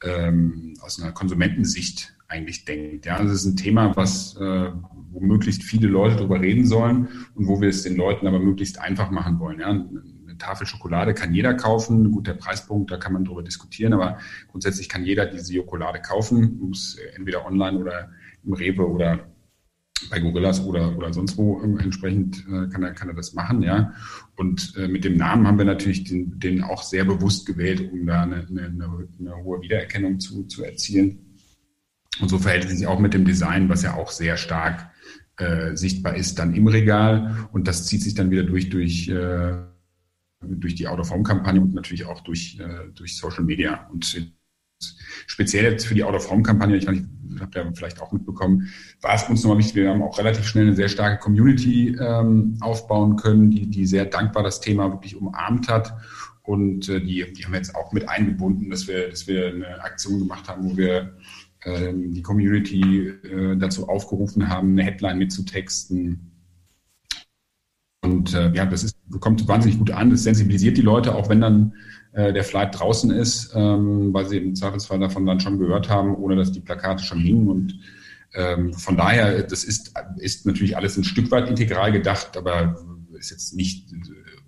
ähm, 0.02 0.74
aus 0.80 1.00
einer 1.00 1.12
Konsumentensicht 1.12 2.14
eigentlich 2.28 2.64
denkt. 2.64 3.06
Ja, 3.06 3.22
das 3.22 3.32
ist 3.32 3.44
ein 3.44 3.56
Thema, 3.56 3.96
was, 3.96 4.36
äh, 4.36 4.70
wo 5.10 5.20
möglichst 5.20 5.62
viele 5.62 5.88
Leute 5.88 6.16
darüber 6.16 6.40
reden 6.40 6.66
sollen 6.66 7.08
und 7.34 7.46
wo 7.46 7.60
wir 7.60 7.68
es 7.68 7.82
den 7.82 7.96
Leuten 7.96 8.26
aber 8.26 8.38
möglichst 8.38 8.80
einfach 8.80 9.10
machen 9.10 9.38
wollen. 9.38 9.60
Ja, 9.60 9.84
eine 10.34 10.38
Tafel 10.38 10.66
Schokolade 10.66 11.14
kann 11.14 11.32
jeder 11.32 11.54
kaufen. 11.54 12.10
Gut, 12.10 12.26
der 12.26 12.34
Preispunkt, 12.34 12.90
da 12.90 12.96
kann 12.96 13.12
man 13.12 13.24
drüber 13.24 13.42
diskutieren, 13.42 13.92
aber 13.92 14.18
grundsätzlich 14.50 14.88
kann 14.88 15.04
jeder 15.04 15.26
diese 15.26 15.54
Schokolade 15.54 16.00
kaufen, 16.00 16.58
muss 16.60 16.96
entweder 17.14 17.46
online 17.46 17.78
oder 17.78 18.10
im 18.44 18.52
Rewe 18.52 18.88
oder 18.88 19.26
bei 20.10 20.18
Gorillas 20.18 20.62
oder, 20.64 20.96
oder 20.98 21.12
sonst 21.12 21.38
wo 21.38 21.60
entsprechend 21.60 22.44
äh, 22.48 22.68
kann, 22.68 22.82
er, 22.82 22.92
kann 22.92 23.08
er 23.08 23.14
das 23.14 23.32
machen, 23.32 23.62
ja. 23.62 23.94
Und 24.36 24.74
äh, 24.76 24.88
mit 24.88 25.04
dem 25.04 25.16
Namen 25.16 25.46
haben 25.46 25.56
wir 25.56 25.64
natürlich 25.64 26.04
den, 26.04 26.38
den 26.38 26.62
auch 26.62 26.82
sehr 26.82 27.04
bewusst 27.04 27.46
gewählt, 27.46 27.90
um 27.92 28.04
da 28.04 28.22
eine, 28.22 28.46
eine, 28.48 29.08
eine 29.18 29.36
hohe 29.36 29.62
Wiedererkennung 29.62 30.18
zu, 30.18 30.44
zu 30.44 30.64
erzielen. 30.64 31.38
Und 32.20 32.28
so 32.28 32.38
verhält 32.38 32.64
es 32.64 32.76
sich 32.76 32.86
auch 32.86 32.98
mit 32.98 33.14
dem 33.14 33.24
Design, 33.24 33.68
was 33.68 33.82
ja 33.82 33.94
auch 33.94 34.10
sehr 34.10 34.36
stark 34.36 34.90
äh, 35.36 35.76
sichtbar 35.76 36.16
ist, 36.16 36.38
dann 36.38 36.54
im 36.54 36.66
Regal. 36.66 37.48
Und 37.52 37.66
das 37.66 37.86
zieht 37.86 38.02
sich 38.02 38.14
dann 38.14 38.30
wieder 38.30 38.42
durch, 38.42 38.68
durch 38.70 39.08
äh, 39.08 39.73
durch 40.48 40.74
die 40.74 40.88
Out-of-Home-Kampagne 40.88 41.60
und 41.60 41.74
natürlich 41.74 42.06
auch 42.06 42.20
durch, 42.20 42.58
äh, 42.60 42.90
durch 42.94 43.16
Social 43.16 43.44
Media. 43.44 43.88
Und 43.92 44.32
speziell 45.26 45.64
jetzt 45.64 45.86
für 45.86 45.94
die 45.94 46.04
Out-of-Home-Kampagne, 46.04 46.76
ich, 46.76 46.88
ich 46.88 47.02
habt 47.40 47.54
ja 47.54 47.70
vielleicht 47.74 48.00
auch 48.00 48.12
mitbekommen, 48.12 48.68
war 49.00 49.14
es 49.14 49.24
uns 49.24 49.42
nochmal 49.42 49.58
wichtig, 49.58 49.76
wir 49.76 49.90
haben 49.90 50.02
auch 50.02 50.18
relativ 50.18 50.46
schnell 50.46 50.66
eine 50.66 50.76
sehr 50.76 50.88
starke 50.88 51.22
Community 51.22 51.96
ähm, 52.00 52.56
aufbauen 52.60 53.16
können, 53.16 53.50
die, 53.50 53.66
die 53.68 53.86
sehr 53.86 54.04
dankbar 54.06 54.42
das 54.42 54.60
Thema 54.60 54.90
wirklich 54.90 55.16
umarmt 55.16 55.68
hat. 55.68 55.96
Und 56.42 56.88
äh, 56.88 57.00
die, 57.00 57.32
die 57.32 57.44
haben 57.44 57.52
wir 57.52 57.58
jetzt 57.58 57.74
auch 57.74 57.92
mit 57.92 58.08
eingebunden, 58.08 58.70
dass 58.70 58.86
wir, 58.86 59.08
dass 59.08 59.26
wir 59.26 59.48
eine 59.48 59.82
Aktion 59.82 60.20
gemacht 60.20 60.48
haben, 60.48 60.70
wo 60.70 60.76
wir 60.76 61.16
ähm, 61.64 62.12
die 62.12 62.22
Community 62.22 63.08
äh, 63.08 63.56
dazu 63.56 63.88
aufgerufen 63.88 64.48
haben, 64.48 64.72
eine 64.72 64.82
Headline 64.82 65.18
mitzutexten, 65.18 66.33
und 68.04 68.34
äh, 68.34 68.52
ja, 68.52 68.66
das 68.66 68.84
ist, 68.84 68.96
kommt 69.20 69.46
wahnsinnig 69.48 69.78
gut 69.78 69.90
an. 69.90 70.10
Das 70.10 70.22
sensibilisiert 70.22 70.76
die 70.76 70.82
Leute, 70.82 71.14
auch 71.14 71.28
wenn 71.28 71.40
dann 71.40 71.74
äh, 72.12 72.32
der 72.32 72.44
Flight 72.44 72.78
draußen 72.78 73.10
ist, 73.10 73.52
ähm, 73.54 74.12
weil 74.12 74.26
sie 74.26 74.38
im 74.38 74.54
Zweifelsfall 74.54 74.98
davon 74.98 75.26
dann 75.26 75.40
schon 75.40 75.58
gehört 75.58 75.88
haben, 75.88 76.14
ohne 76.14 76.36
dass 76.36 76.52
die 76.52 76.60
Plakate 76.60 77.02
schon 77.02 77.18
hingen. 77.18 77.48
Und 77.48 77.78
ähm, 78.34 78.72
von 78.74 78.96
daher, 78.96 79.42
das 79.42 79.64
ist, 79.64 79.94
ist 80.18 80.46
natürlich 80.46 80.76
alles 80.76 80.96
ein 80.96 81.04
Stück 81.04 81.30
weit 81.30 81.48
integral 81.48 81.92
gedacht, 81.92 82.36
aber 82.36 82.76
ist 83.18 83.30
jetzt 83.30 83.54
nicht 83.54 83.92
äh, 83.92 83.96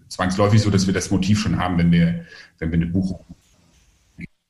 zwangsläufig 0.09 0.61
so, 0.61 0.71
dass 0.71 0.87
wir 0.87 0.95
das 0.95 1.11
Motiv 1.11 1.41
schon 1.41 1.59
haben, 1.59 1.79
wenn 1.79 1.91
wir, 1.91 2.25
wenn 2.59 2.71
wir 2.71 2.77
eine 2.77 2.87
Buchung 2.87 3.25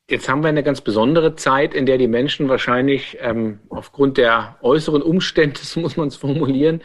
Jetzt 0.09 0.29
haben 0.29 0.45
wir 0.45 0.49
eine 0.49 0.63
ganz 0.63 0.81
besondere 0.83 1.35
Zeit, 1.35 1.75
in 1.75 1.85
der 1.85 1.99
die 1.99 2.07
Menschen 2.07 2.49
wahrscheinlich 2.49 3.19
ähm, 3.21 3.59
aufgrund 3.71 4.19
der 4.19 4.57
äußeren 4.63 5.03
Umstände, 5.03 5.59
so 5.63 5.81
muss 5.81 5.97
man 5.97 6.09
es 6.09 6.17
formulieren, 6.17 6.81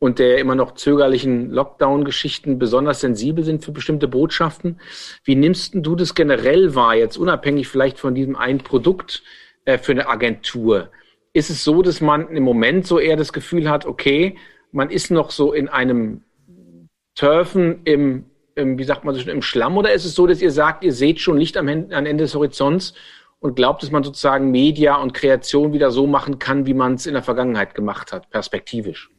und 0.00 0.18
der 0.18 0.38
immer 0.38 0.54
noch 0.54 0.74
zögerlichen 0.74 1.50
Lockdown-Geschichten 1.50 2.58
besonders 2.58 3.00
sensibel 3.00 3.44
sind 3.44 3.62
für 3.62 3.70
bestimmte 3.70 4.08
Botschaften. 4.08 4.80
Wie 5.24 5.36
nimmst 5.36 5.74
du 5.74 5.94
das 5.94 6.14
generell 6.14 6.74
wahr, 6.74 6.96
jetzt 6.96 7.18
unabhängig 7.18 7.68
vielleicht 7.68 7.98
von 7.98 8.14
diesem 8.14 8.34
einen 8.34 8.58
Produkt 8.58 9.22
äh, 9.66 9.76
für 9.76 9.92
eine 9.92 10.08
Agentur? 10.08 10.88
Ist 11.34 11.50
es 11.50 11.62
so, 11.62 11.82
dass 11.82 12.00
man 12.00 12.28
im 12.28 12.42
Moment 12.42 12.86
so 12.86 12.98
eher 12.98 13.16
das 13.16 13.32
Gefühl 13.32 13.68
hat, 13.68 13.84
okay, 13.84 14.38
man 14.72 14.90
ist 14.90 15.10
noch 15.10 15.30
so 15.30 15.52
in 15.52 15.68
einem 15.68 16.22
Turfen 17.14 17.82
im, 17.84 18.24
im 18.54 18.78
wie 18.78 18.84
sagt 18.84 19.04
man 19.04 19.14
so, 19.14 19.30
im 19.30 19.42
Schlamm? 19.42 19.76
Oder 19.76 19.92
ist 19.92 20.06
es 20.06 20.14
so, 20.14 20.26
dass 20.26 20.40
ihr 20.40 20.50
sagt, 20.50 20.82
ihr 20.82 20.94
seht 20.94 21.20
schon 21.20 21.36
Licht 21.36 21.58
am 21.58 21.68
Ende 21.68 22.16
des 22.16 22.34
Horizonts 22.34 22.94
und 23.38 23.54
glaubt, 23.54 23.82
dass 23.82 23.90
man 23.90 24.02
sozusagen 24.02 24.50
Media 24.50 24.96
und 24.96 25.12
Kreation 25.12 25.74
wieder 25.74 25.90
so 25.90 26.06
machen 26.06 26.38
kann, 26.38 26.64
wie 26.64 26.74
man 26.74 26.94
es 26.94 27.04
in 27.04 27.12
der 27.12 27.22
Vergangenheit 27.22 27.74
gemacht 27.74 28.12
hat, 28.12 28.30
perspektivisch? 28.30 29.10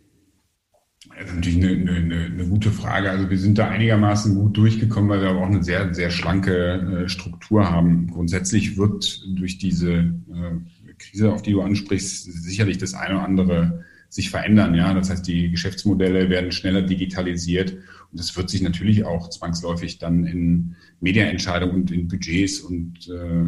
Das 1.22 1.30
ist 1.30 1.36
natürlich 1.36 1.64
eine, 1.64 1.92
eine, 1.92 2.26
eine, 2.26 2.46
gute 2.48 2.72
Frage. 2.72 3.12
Also 3.12 3.30
wir 3.30 3.38
sind 3.38 3.58
da 3.58 3.70
einigermaßen 3.70 4.34
gut 4.34 4.58
durchgekommen, 4.58 5.10
weil 5.10 5.22
wir 5.22 5.30
aber 5.30 5.42
auch 5.42 5.50
eine 5.50 5.64
sehr, 5.64 5.94
sehr 5.94 6.10
schlanke 6.10 7.04
äh, 7.06 7.10
Struktur 7.10 7.70
haben. 7.70 8.08
Grundsätzlich 8.08 8.78
wird 8.78 9.24
durch 9.36 9.60
diese 9.60 9.92
äh, 9.94 10.94
Krise, 10.98 11.32
auf 11.32 11.44
die 11.44 11.52
du 11.52 11.62
ansprichst, 11.62 12.44
sicherlich 12.44 12.80
das 12.80 12.96
eine 12.96 13.16
oder 13.16 13.26
andere 13.26 13.84
sich 14.10 14.30
verändern. 14.30 14.74
Ja, 14.74 14.94
das 14.94 15.10
heißt, 15.10 15.28
die 15.28 15.52
Geschäftsmodelle 15.52 16.30
werden 16.30 16.52
schneller 16.52 16.82
digitalisiert 16.82 17.74
und 17.74 18.20
das 18.20 18.36
wird 18.36 18.50
sich 18.50 18.62
natürlich 18.62 19.06
auch 19.06 19.30
zwangsläufig 19.30 20.00
dann 20.00 20.26
in 20.26 20.76
Mediaentscheidungen 21.00 21.76
und 21.76 21.92
in 21.92 22.08
Budgets 22.08 22.60
und 22.60 23.08
äh, 23.10 23.46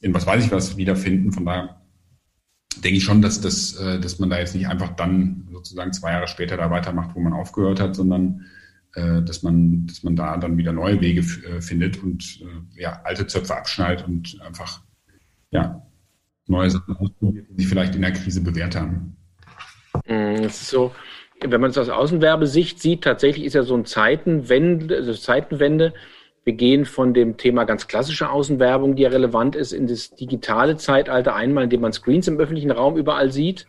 in 0.00 0.14
was 0.14 0.26
weiß 0.26 0.44
ich 0.44 0.50
was 0.50 0.76
wiederfinden. 0.76 1.30
Von 1.30 1.44
daher 1.44 1.81
denke 2.80 2.98
ich 2.98 3.04
schon, 3.04 3.22
dass, 3.22 3.40
das, 3.40 3.74
äh, 3.76 4.00
dass 4.00 4.18
man 4.18 4.30
da 4.30 4.38
jetzt 4.38 4.54
nicht 4.54 4.68
einfach 4.68 4.94
dann 4.96 5.48
sozusagen 5.52 5.92
zwei 5.92 6.12
Jahre 6.12 6.28
später 6.28 6.56
da 6.56 6.70
weitermacht, 6.70 7.14
wo 7.14 7.20
man 7.20 7.32
aufgehört 7.32 7.80
hat, 7.80 7.94
sondern 7.94 8.46
äh, 8.94 9.22
dass 9.22 9.42
man, 9.42 9.86
dass 9.86 10.02
man 10.02 10.16
da 10.16 10.36
dann 10.36 10.56
wieder 10.56 10.72
neue 10.72 11.00
Wege 11.00 11.20
äh, 11.20 11.60
findet 11.60 12.02
und 12.02 12.44
ja, 12.76 13.00
alte 13.04 13.26
Zöpfe 13.26 13.56
abschneidet 13.56 14.06
und 14.06 14.40
einfach 14.42 14.82
ja, 15.50 15.82
neue 16.46 16.70
Sachen 16.70 16.96
ausprobiert, 16.96 17.46
die 17.50 17.62
sich 17.62 17.68
vielleicht 17.68 17.94
in 17.94 18.02
der 18.02 18.12
Krise 18.12 18.40
bewährt 18.40 18.76
haben. 18.76 19.16
Mm, 20.06 20.44
es 20.44 20.62
ist 20.62 20.70
so, 20.70 20.92
wenn 21.40 21.60
man 21.60 21.70
es 21.70 21.78
aus 21.78 21.88
Außenwerbesicht 21.88 22.80
sieht, 22.80 23.02
tatsächlich 23.02 23.44
ist 23.44 23.54
ja 23.54 23.62
so 23.62 23.76
ein 23.76 23.84
Zeitenwende, 23.84 24.96
also 24.96 25.14
Zeitenwende, 25.14 25.94
wir 26.44 26.54
gehen 26.54 26.84
von 26.84 27.14
dem 27.14 27.36
Thema 27.36 27.64
ganz 27.64 27.86
klassische 27.86 28.30
Außenwerbung, 28.30 28.96
die 28.96 29.02
ja 29.02 29.10
relevant 29.10 29.54
ist, 29.54 29.72
in 29.72 29.86
das 29.86 30.10
digitale 30.10 30.76
Zeitalter 30.76 31.34
einmal, 31.34 31.64
indem 31.64 31.82
man 31.82 31.92
Screens 31.92 32.26
im 32.26 32.38
öffentlichen 32.38 32.72
Raum 32.72 32.96
überall 32.96 33.30
sieht. 33.30 33.66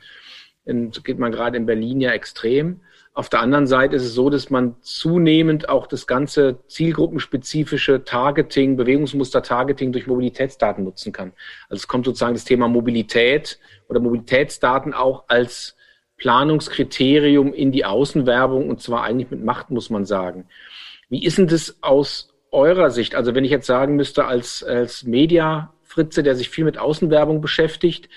Und 0.66 1.04
geht 1.04 1.20
man 1.20 1.32
gerade 1.32 1.58
in 1.58 1.66
Berlin 1.66 2.02
ja 2.02 2.12
extrem. 2.12 2.80
Auf 3.16 3.30
der 3.30 3.42
anderen 3.42 3.68
Seite 3.68 3.96
ist 3.96 4.06
es 4.06 4.16
so, 4.16 4.32
dass 4.32 4.50
man 4.50 4.76
zunehmend 4.82 5.70
auch 5.70 5.86
das 5.86 6.08
ganze 6.08 6.58
zielgruppenspezifische 6.68 8.04
Targeting, 8.04 8.76
Bewegungsmuster-Targeting 8.76 9.92
durch 9.92 10.08
Mobilitätsdaten 10.08 10.84
nutzen 10.84 11.12
kann. 11.14 11.34
Also 11.70 11.82
es 11.82 11.88
kommt 11.88 12.06
sozusagen 12.06 12.34
das 12.34 12.46
Thema 12.46 12.68
Mobilität 12.68 13.60
oder 13.88 14.00
Mobilitätsdaten 14.00 14.96
auch 14.96 15.26
als 15.28 15.76
Planungskriterium 16.18 17.54
in 17.54 17.72
die 17.72 17.86
Außenwerbung 17.86 18.68
und 18.68 18.82
zwar 18.82 19.04
eigentlich 19.04 19.30
mit 19.30 19.44
Macht, 19.44 19.70
muss 19.70 19.92
man 19.92 20.06
sagen. 20.06 20.48
Wie 21.10 21.24
ist 21.24 21.38
denn 21.38 21.48
das 21.48 21.78
aus 21.82 22.33
eurer 22.54 22.90
Sicht? 22.92 23.16
Also 23.16 23.36
wenn 23.36 23.44
ich 23.44 23.52
jetzt 23.52 23.68
sagen 23.68 23.96
müsste, 23.96 24.26
als, 24.26 24.64
als 24.64 25.04
Media-Fritze, 25.04 26.24
der 26.24 26.36
sich 26.36 26.50
viel 26.50 26.64
mit 26.64 26.78
Außenwerbung 26.78 27.42
beschäftigt, 27.42 28.10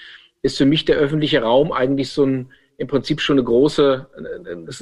ist 0.42 0.58
für 0.58 0.66
mich 0.66 0.84
der 0.84 0.96
öffentliche 0.96 1.42
Raum 1.42 1.72
eigentlich 1.72 2.10
so 2.10 2.24
ein 2.24 2.50
im 2.78 2.88
Prinzip 2.88 3.20
schon 3.20 3.38
eine 3.38 3.44
große, 3.44 4.06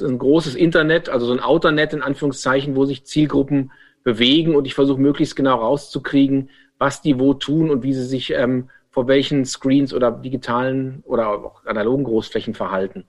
ein 0.01 0.17
großes 0.17 0.55
Internet, 0.55 1.09
also 1.09 1.27
so 1.27 1.33
ein 1.33 1.39
Outernet 1.39 1.93
in 1.93 2.01
Anführungszeichen, 2.01 2.75
wo 2.75 2.85
sich 2.85 3.05
Zielgruppen 3.05 3.71
bewegen 4.03 4.55
und 4.55 4.65
ich 4.65 4.73
versuche 4.73 4.99
möglichst 4.99 5.35
genau 5.35 5.55
rauszukriegen, 5.55 6.49
was 6.77 7.01
die 7.01 7.19
wo 7.19 7.33
tun 7.33 7.69
und 7.69 7.83
wie 7.83 7.93
sie 7.93 8.03
sich 8.03 8.33
ähm, 8.33 8.69
vor 8.95 9.09
welchen 9.09 9.43
Screens 9.43 9.93
oder 9.93 10.09
digitalen 10.09 11.03
oder 11.03 11.27
auch 11.27 11.65
analogen 11.65 12.05
Großflächen 12.05 12.53
verhalten. 12.53 13.03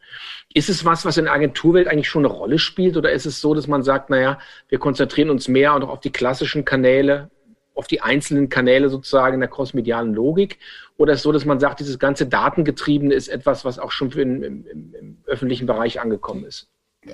Ist 0.52 0.68
es 0.68 0.84
was, 0.84 1.04
was 1.04 1.16
in 1.16 1.26
der 1.26 1.32
Agenturwelt 1.32 1.86
eigentlich 1.86 2.08
schon 2.08 2.26
eine 2.26 2.34
Rolle 2.34 2.58
spielt 2.58 2.96
oder 2.96 3.12
ist 3.12 3.24
es 3.24 3.40
so, 3.40 3.54
dass 3.54 3.68
man 3.68 3.84
sagt, 3.84 4.10
naja, 4.10 4.40
wir 4.68 4.80
konzentrieren 4.80 5.30
uns 5.30 5.46
mehr 5.46 5.74
auch 5.74 5.88
auf 5.88 6.00
die 6.00 6.10
klassischen 6.10 6.64
Kanäle, 6.64 7.30
auf 7.72 7.86
die 7.86 8.00
einzelnen 8.00 8.48
Kanäle 8.48 8.88
sozusagen 8.88 9.34
in 9.34 9.40
der 9.40 9.48
crossmedialen 9.48 10.12
Logik? 10.12 10.58
Oder 10.96 11.12
ist 11.12 11.20
es 11.20 11.22
so, 11.22 11.30
dass 11.30 11.44
man 11.44 11.60
sagt, 11.60 11.78
dieses 11.78 12.00
ganze 12.00 12.26
Datengetriebene 12.26 13.14
ist 13.14 13.28
etwas, 13.28 13.64
was 13.64 13.78
auch 13.78 13.92
schon 13.92 14.10
im, 14.10 14.42
im, 14.42 14.66
im 14.66 15.18
öffentlichen 15.26 15.68
Bereich 15.68 16.00
angekommen 16.00 16.42
ist? 16.46 16.66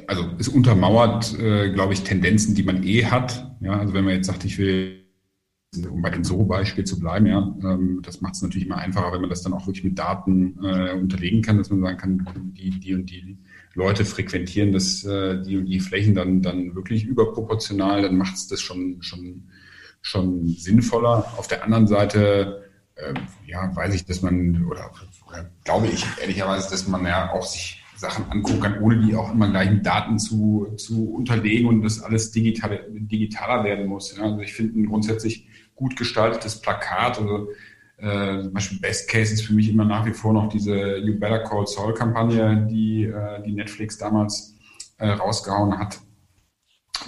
Also 0.07 0.25
es 0.39 0.49
untermauert, 0.49 1.39
äh, 1.39 1.69
glaube 1.69 1.93
ich, 1.93 2.05
Tendenzen, 2.05 2.55
die 2.55 2.63
man 2.63 2.83
eh 2.85 3.05
hat. 3.05 3.53
Ja, 3.61 3.79
also 3.79 3.93
wenn 3.93 4.07
man 4.07 4.15
jetzt 4.15 4.29
sagt, 4.29 4.47
ich 4.47 4.57
will 4.57 5.02
um 5.89 6.03
bei 6.03 6.11
dem 6.11 6.25
So-Beispiel 6.25 6.85
zu 6.85 7.01
bleiben, 7.01 7.27
ja, 7.27 7.39
ähm, 7.63 8.01
das 8.03 8.21
macht 8.21 8.35
es 8.35 8.43
natürlich 8.43 8.67
immer 8.67 8.77
einfacher, 8.77 9.13
wenn 9.13 9.23
man 9.23 9.31
das 9.31 9.43
dann 9.43 9.55
auch 9.55 9.67
wirklich 9.67 9.85
mit 9.85 9.99
Daten 9.99 10.59
äh, 10.63 10.93
unterlegen 10.93 11.41
kann, 11.41 11.59
dass 11.59 11.71
man 11.71 11.81
sagen 11.81 11.99
kann, 11.99 12.53
die, 12.55 12.71
die 12.79 12.95
und 12.95 13.07
die 13.11 13.39
Leute 13.75 14.05
frequentieren 14.05 14.73
das, 14.73 15.03
äh, 15.05 15.43
die 15.43 15.57
und 15.57 15.67
die 15.67 15.81
Flächen 15.81 16.15
dann, 16.15 16.43
dann 16.43 16.75
wirklich 16.75 17.05
überproportional, 17.05 18.03
dann 18.03 18.17
macht 18.17 18.35
es 18.35 18.49
das 18.49 18.61
schon, 18.61 19.01
schon 19.01 19.45
schon 20.03 20.49
sinnvoller. 20.49 21.33
Auf 21.39 21.49
der 21.49 21.65
anderen 21.65 21.87
Seite, 21.87 22.69
äh, 22.97 23.15
ja, 23.47 23.75
weiß 23.75 23.95
ich, 23.95 24.05
dass 24.05 24.21
man, 24.21 24.67
oder, 24.67 24.91
oder 25.27 25.51
glaube 25.65 25.87
ich 25.87 26.05
ehrlicherweise, 26.21 26.69
dass 26.71 26.87
man 26.89 27.07
ja 27.07 27.33
auch 27.33 27.47
sich 27.47 27.83
Sachen 27.97 28.25
angucken 28.31 28.61
kann, 28.61 28.81
ohne 28.81 29.01
die 29.01 29.15
auch 29.15 29.33
immer 29.33 29.49
gleich 29.49 29.71
mit 29.71 29.87
Daten 29.87 30.19
zu, 30.19 30.75
zu 30.77 31.15
unterlegen 31.15 31.69
und 31.69 31.83
das 31.83 32.03
alles 32.03 32.33
digital, 32.33 32.85
digitaler 32.91 33.63
werden 33.63 33.87
muss. 33.87 34.15
Ja. 34.17 34.25
Also 34.25 34.41
ich 34.41 34.53
finde 34.53 34.89
grundsätzlich 34.89 35.47
gut 35.75 35.97
gestaltetes 35.97 36.61
Plakat, 36.61 37.19
also 37.19 37.49
äh, 37.99 38.43
zum 38.43 38.53
Beispiel 38.53 38.81
Best 38.81 39.09
Case 39.09 39.33
ist 39.33 39.43
für 39.43 39.55
mich 39.55 39.69
immer 39.69 39.85
nach 39.85 40.05
wie 40.07 40.13
vor 40.13 40.33
noch 40.33 40.49
diese 40.49 40.99
You 40.99 41.19
Better 41.19 41.45
Call 41.45 41.67
Saul 41.67 41.95
Kampagne, 41.95 42.67
die, 42.71 43.05
äh, 43.05 43.43
die 43.45 43.53
Netflix 43.53 43.97
damals 43.97 44.55
äh, 44.99 45.09
rausgehauen 45.09 45.79
hat. 45.79 46.01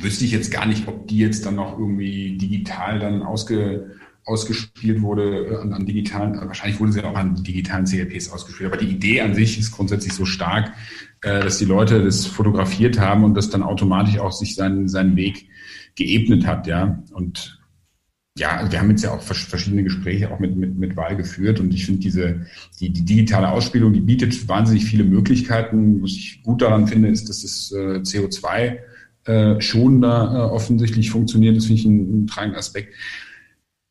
Wüsste 0.00 0.24
ich 0.24 0.32
jetzt 0.32 0.52
gar 0.52 0.66
nicht, 0.66 0.88
ob 0.88 1.06
die 1.08 1.18
jetzt 1.18 1.46
dann 1.46 1.56
noch 1.56 1.78
irgendwie 1.78 2.36
digital 2.36 2.98
dann 2.98 3.22
ausge, 3.22 3.92
ausgespielt 4.24 5.02
wurde 5.02 5.46
äh, 5.46 5.56
an, 5.56 5.72
an 5.72 5.86
digitalen, 5.86 6.36
wahrscheinlich 6.46 6.80
wurde 6.80 6.92
sie 6.92 7.04
auch 7.04 7.16
an 7.16 7.42
digitalen 7.42 7.86
CLPs 7.86 8.30
ausgespielt, 8.30 8.72
aber 8.72 8.80
die 8.80 8.90
Idee 8.90 9.20
an 9.20 9.34
sich 9.34 9.58
ist 9.58 9.72
grundsätzlich 9.72 10.12
so 10.12 10.24
stark, 10.24 10.72
äh, 11.22 11.40
dass 11.40 11.58
die 11.58 11.64
Leute 11.64 12.02
das 12.04 12.26
fotografiert 12.26 12.98
haben 12.98 13.24
und 13.24 13.34
das 13.34 13.50
dann 13.50 13.62
automatisch 13.62 14.18
auch 14.18 14.32
sich 14.32 14.54
seinen, 14.54 14.88
seinen 14.88 15.16
Weg 15.16 15.48
geebnet 15.96 16.46
hat, 16.46 16.66
ja. 16.66 17.02
Und 17.12 17.63
ja, 18.36 18.56
also 18.56 18.72
wir 18.72 18.80
haben 18.80 18.90
jetzt 18.90 19.04
ja 19.04 19.12
auch 19.12 19.22
verschiedene 19.22 19.84
Gespräche 19.84 20.30
auch 20.32 20.40
mit, 20.40 20.56
mit, 20.56 20.76
mit 20.76 20.96
Wahl 20.96 21.14
geführt 21.16 21.60
und 21.60 21.72
ich 21.72 21.86
finde 21.86 22.00
diese, 22.00 22.46
die, 22.80 22.90
die 22.90 23.04
digitale 23.04 23.48
Ausspielung, 23.50 23.92
die 23.92 24.00
bietet 24.00 24.48
wahnsinnig 24.48 24.84
viele 24.84 25.04
Möglichkeiten. 25.04 26.02
Was 26.02 26.10
ich 26.10 26.42
gut 26.42 26.60
daran 26.60 26.88
finde, 26.88 27.08
ist, 27.10 27.28
dass 27.28 27.42
das 27.42 27.70
äh, 27.72 28.00
CO2 28.00 28.78
äh, 29.26 29.60
schonender 29.60 30.32
äh, 30.34 30.52
offensichtlich 30.52 31.12
funktioniert. 31.12 31.56
Das 31.56 31.66
finde 31.66 31.80
ich 31.80 31.86
ein, 31.86 32.24
ein 32.24 32.26
tragender 32.26 32.58
Aspekt. 32.58 32.94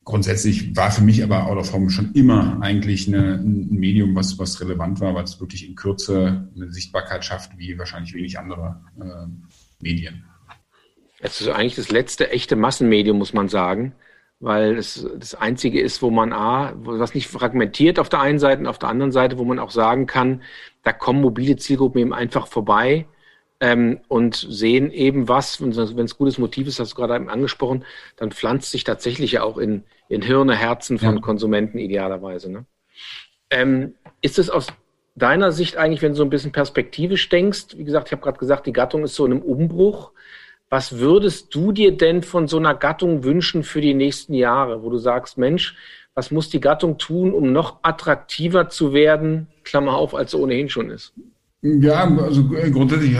Grundsätzlich 0.03 0.75
war 0.75 0.91
für 0.91 1.03
mich 1.03 1.23
aber 1.23 1.47
Out 1.47 1.59
of 1.59 1.71
Home 1.71 1.89
schon 1.89 2.11
immer 2.11 2.61
eigentlich 2.61 3.07
eine, 3.07 3.35
ein 3.35 3.69
Medium, 3.69 4.13
was, 4.13 4.37
was 4.37 4.59
relevant 4.59 4.99
war, 4.99 5.15
weil 5.15 5.23
es 5.23 5.39
wirklich 5.39 5.65
in 5.65 5.75
Kürze 5.75 6.49
eine 6.53 6.69
Sichtbarkeit 6.69 7.23
schafft, 7.23 7.57
wie 7.57 7.77
wahrscheinlich 7.79 8.13
wenig 8.13 8.37
andere 8.37 8.81
äh, 8.99 9.27
Medien. 9.81 10.25
Es 11.21 11.39
ist 11.39 11.47
eigentlich 11.47 11.75
das 11.75 11.89
letzte 11.89 12.31
echte 12.31 12.57
Massenmedium, 12.57 13.17
muss 13.17 13.31
man 13.31 13.47
sagen, 13.47 13.93
weil 14.43 14.77
es 14.77 15.07
das 15.17 15.35
einzige 15.35 15.79
ist, 15.79 16.01
wo 16.01 16.09
man 16.09 16.33
A, 16.33 16.73
was 16.75 17.15
nicht 17.15 17.29
fragmentiert 17.29 17.97
auf 17.97 18.09
der 18.09 18.19
einen 18.19 18.39
Seite 18.39 18.59
und 18.59 18.67
auf 18.67 18.77
der 18.77 18.89
anderen 18.89 19.13
Seite, 19.13 19.37
wo 19.37 19.45
man 19.45 19.57
auch 19.57 19.71
sagen 19.71 20.05
kann, 20.05 20.41
da 20.83 20.91
kommen 20.91 21.21
mobile 21.21 21.55
Zielgruppen 21.55 22.01
eben 22.01 22.13
einfach 22.13 22.47
vorbei 22.47 23.05
ähm, 23.61 24.01
und 24.09 24.35
sehen 24.35 24.91
eben 24.91 25.29
was, 25.29 25.61
wenn 25.61 25.71
es 25.71 26.17
gutes 26.17 26.37
Motiv 26.39 26.67
ist, 26.67 26.81
hast 26.81 26.91
du 26.91 26.95
gerade 26.97 27.15
eben 27.15 27.29
angesprochen, 27.29 27.85
dann 28.17 28.31
pflanzt 28.31 28.71
sich 28.71 28.83
tatsächlich 28.83 29.31
ja 29.31 29.43
auch 29.43 29.57
in, 29.57 29.85
in 30.09 30.21
Hirne, 30.21 30.57
Herzen 30.57 30.99
von 30.99 31.15
ja. 31.15 31.21
Konsumenten 31.21 31.77
idealerweise. 31.77 32.51
Ne? 32.51 32.65
Ähm, 33.49 33.93
ist 34.21 34.39
es 34.39 34.49
aus 34.49 34.67
deiner 35.15 35.53
Sicht 35.53 35.77
eigentlich, 35.77 36.01
wenn 36.01 36.11
du 36.11 36.17
so 36.17 36.23
ein 36.23 36.29
bisschen 36.29 36.51
perspektivisch 36.51 37.29
denkst, 37.29 37.77
wie 37.77 37.85
gesagt, 37.85 38.09
ich 38.09 38.11
habe 38.11 38.21
gerade 38.21 38.39
gesagt, 38.39 38.67
die 38.67 38.73
Gattung 38.73 39.05
ist 39.05 39.15
so 39.15 39.25
in 39.25 39.31
einem 39.31 39.41
Umbruch. 39.41 40.11
Was 40.73 40.97
würdest 40.97 41.53
du 41.53 41.71
dir 41.71 41.95
denn 41.95 42.23
von 42.23 42.47
so 42.47 42.57
einer 42.57 42.73
Gattung 42.73 43.23
wünschen 43.23 43.61
für 43.61 43.79
die 43.79 43.93
nächsten 43.93 44.33
Jahre, 44.33 44.81
wo 44.81 44.89
du 44.89 44.97
sagst, 44.97 45.37
Mensch, 45.37 45.75
was 46.15 46.31
muss 46.31 46.49
die 46.49 46.59
Gattung 46.59 46.97
tun, 46.97 47.31
um 47.31 47.51
noch 47.51 47.77
attraktiver 47.83 48.69
zu 48.69 48.91
werden, 48.91 49.45
Klammer 49.63 49.93
auf, 49.93 50.15
als 50.15 50.31
sie 50.31 50.37
ohnehin 50.39 50.69
schon 50.69 50.89
ist? 50.89 51.13
Ja, 51.61 52.09
also 52.17 52.49
grundsätzlich 52.71 53.15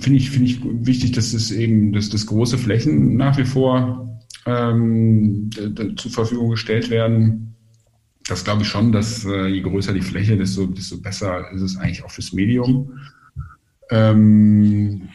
finde 0.00 0.18
ich, 0.18 0.30
finde 0.30 0.48
ich 0.48 0.60
wichtig, 0.64 1.12
dass 1.12 1.32
es 1.32 1.52
eben, 1.52 1.92
dass 1.92 2.08
das 2.08 2.26
große 2.26 2.58
Flächen 2.58 3.16
nach 3.16 3.38
wie 3.38 3.44
vor 3.44 4.20
ähm, 4.46 5.48
zur 5.94 6.10
Verfügung 6.10 6.50
gestellt 6.50 6.90
werden. 6.90 7.54
Das 8.26 8.42
glaube 8.42 8.62
ich 8.62 8.68
schon, 8.68 8.90
dass 8.90 9.24
äh, 9.24 9.46
je 9.46 9.60
größer 9.60 9.92
die 9.92 10.00
Fläche, 10.00 10.36
desto, 10.36 10.66
desto 10.66 11.00
besser 11.00 11.52
ist 11.52 11.62
es 11.62 11.76
eigentlich 11.76 12.02
auch 12.02 12.10
fürs 12.10 12.32
Medium. 12.32 12.98
Ähm, 13.92 15.08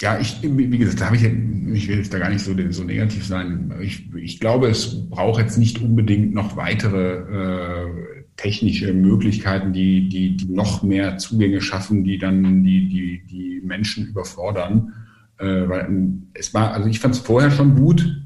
ja, 0.00 0.18
ich, 0.20 0.38
wie 0.42 0.78
gesagt, 0.78 1.00
da 1.00 1.06
habe 1.06 1.16
ich, 1.16 1.24
ich 1.24 1.88
will 1.88 1.98
jetzt 1.98 2.14
da 2.14 2.18
gar 2.18 2.30
nicht 2.30 2.44
so, 2.44 2.54
so 2.70 2.84
negativ 2.84 3.26
sein. 3.26 3.74
Ich, 3.80 4.14
ich 4.14 4.38
glaube, 4.38 4.68
es 4.68 5.08
braucht 5.10 5.40
jetzt 5.40 5.58
nicht 5.58 5.80
unbedingt 5.80 6.34
noch 6.34 6.56
weitere 6.56 7.84
äh, 7.84 8.24
technische 8.36 8.94
Möglichkeiten, 8.94 9.72
die, 9.72 10.08
die, 10.08 10.36
die 10.36 10.52
noch 10.52 10.84
mehr 10.84 11.18
Zugänge 11.18 11.60
schaffen, 11.60 12.04
die 12.04 12.18
dann 12.18 12.62
die, 12.62 12.88
die, 12.88 13.22
die 13.26 13.60
Menschen 13.64 14.06
überfordern. 14.06 14.94
Äh, 15.38 15.68
weil 15.68 15.86
ähm, 15.86 16.28
es 16.34 16.54
war, 16.54 16.72
also 16.72 16.88
ich 16.88 17.00
fand 17.00 17.16
es 17.16 17.20
vorher 17.20 17.50
schon 17.50 17.74
gut 17.74 18.22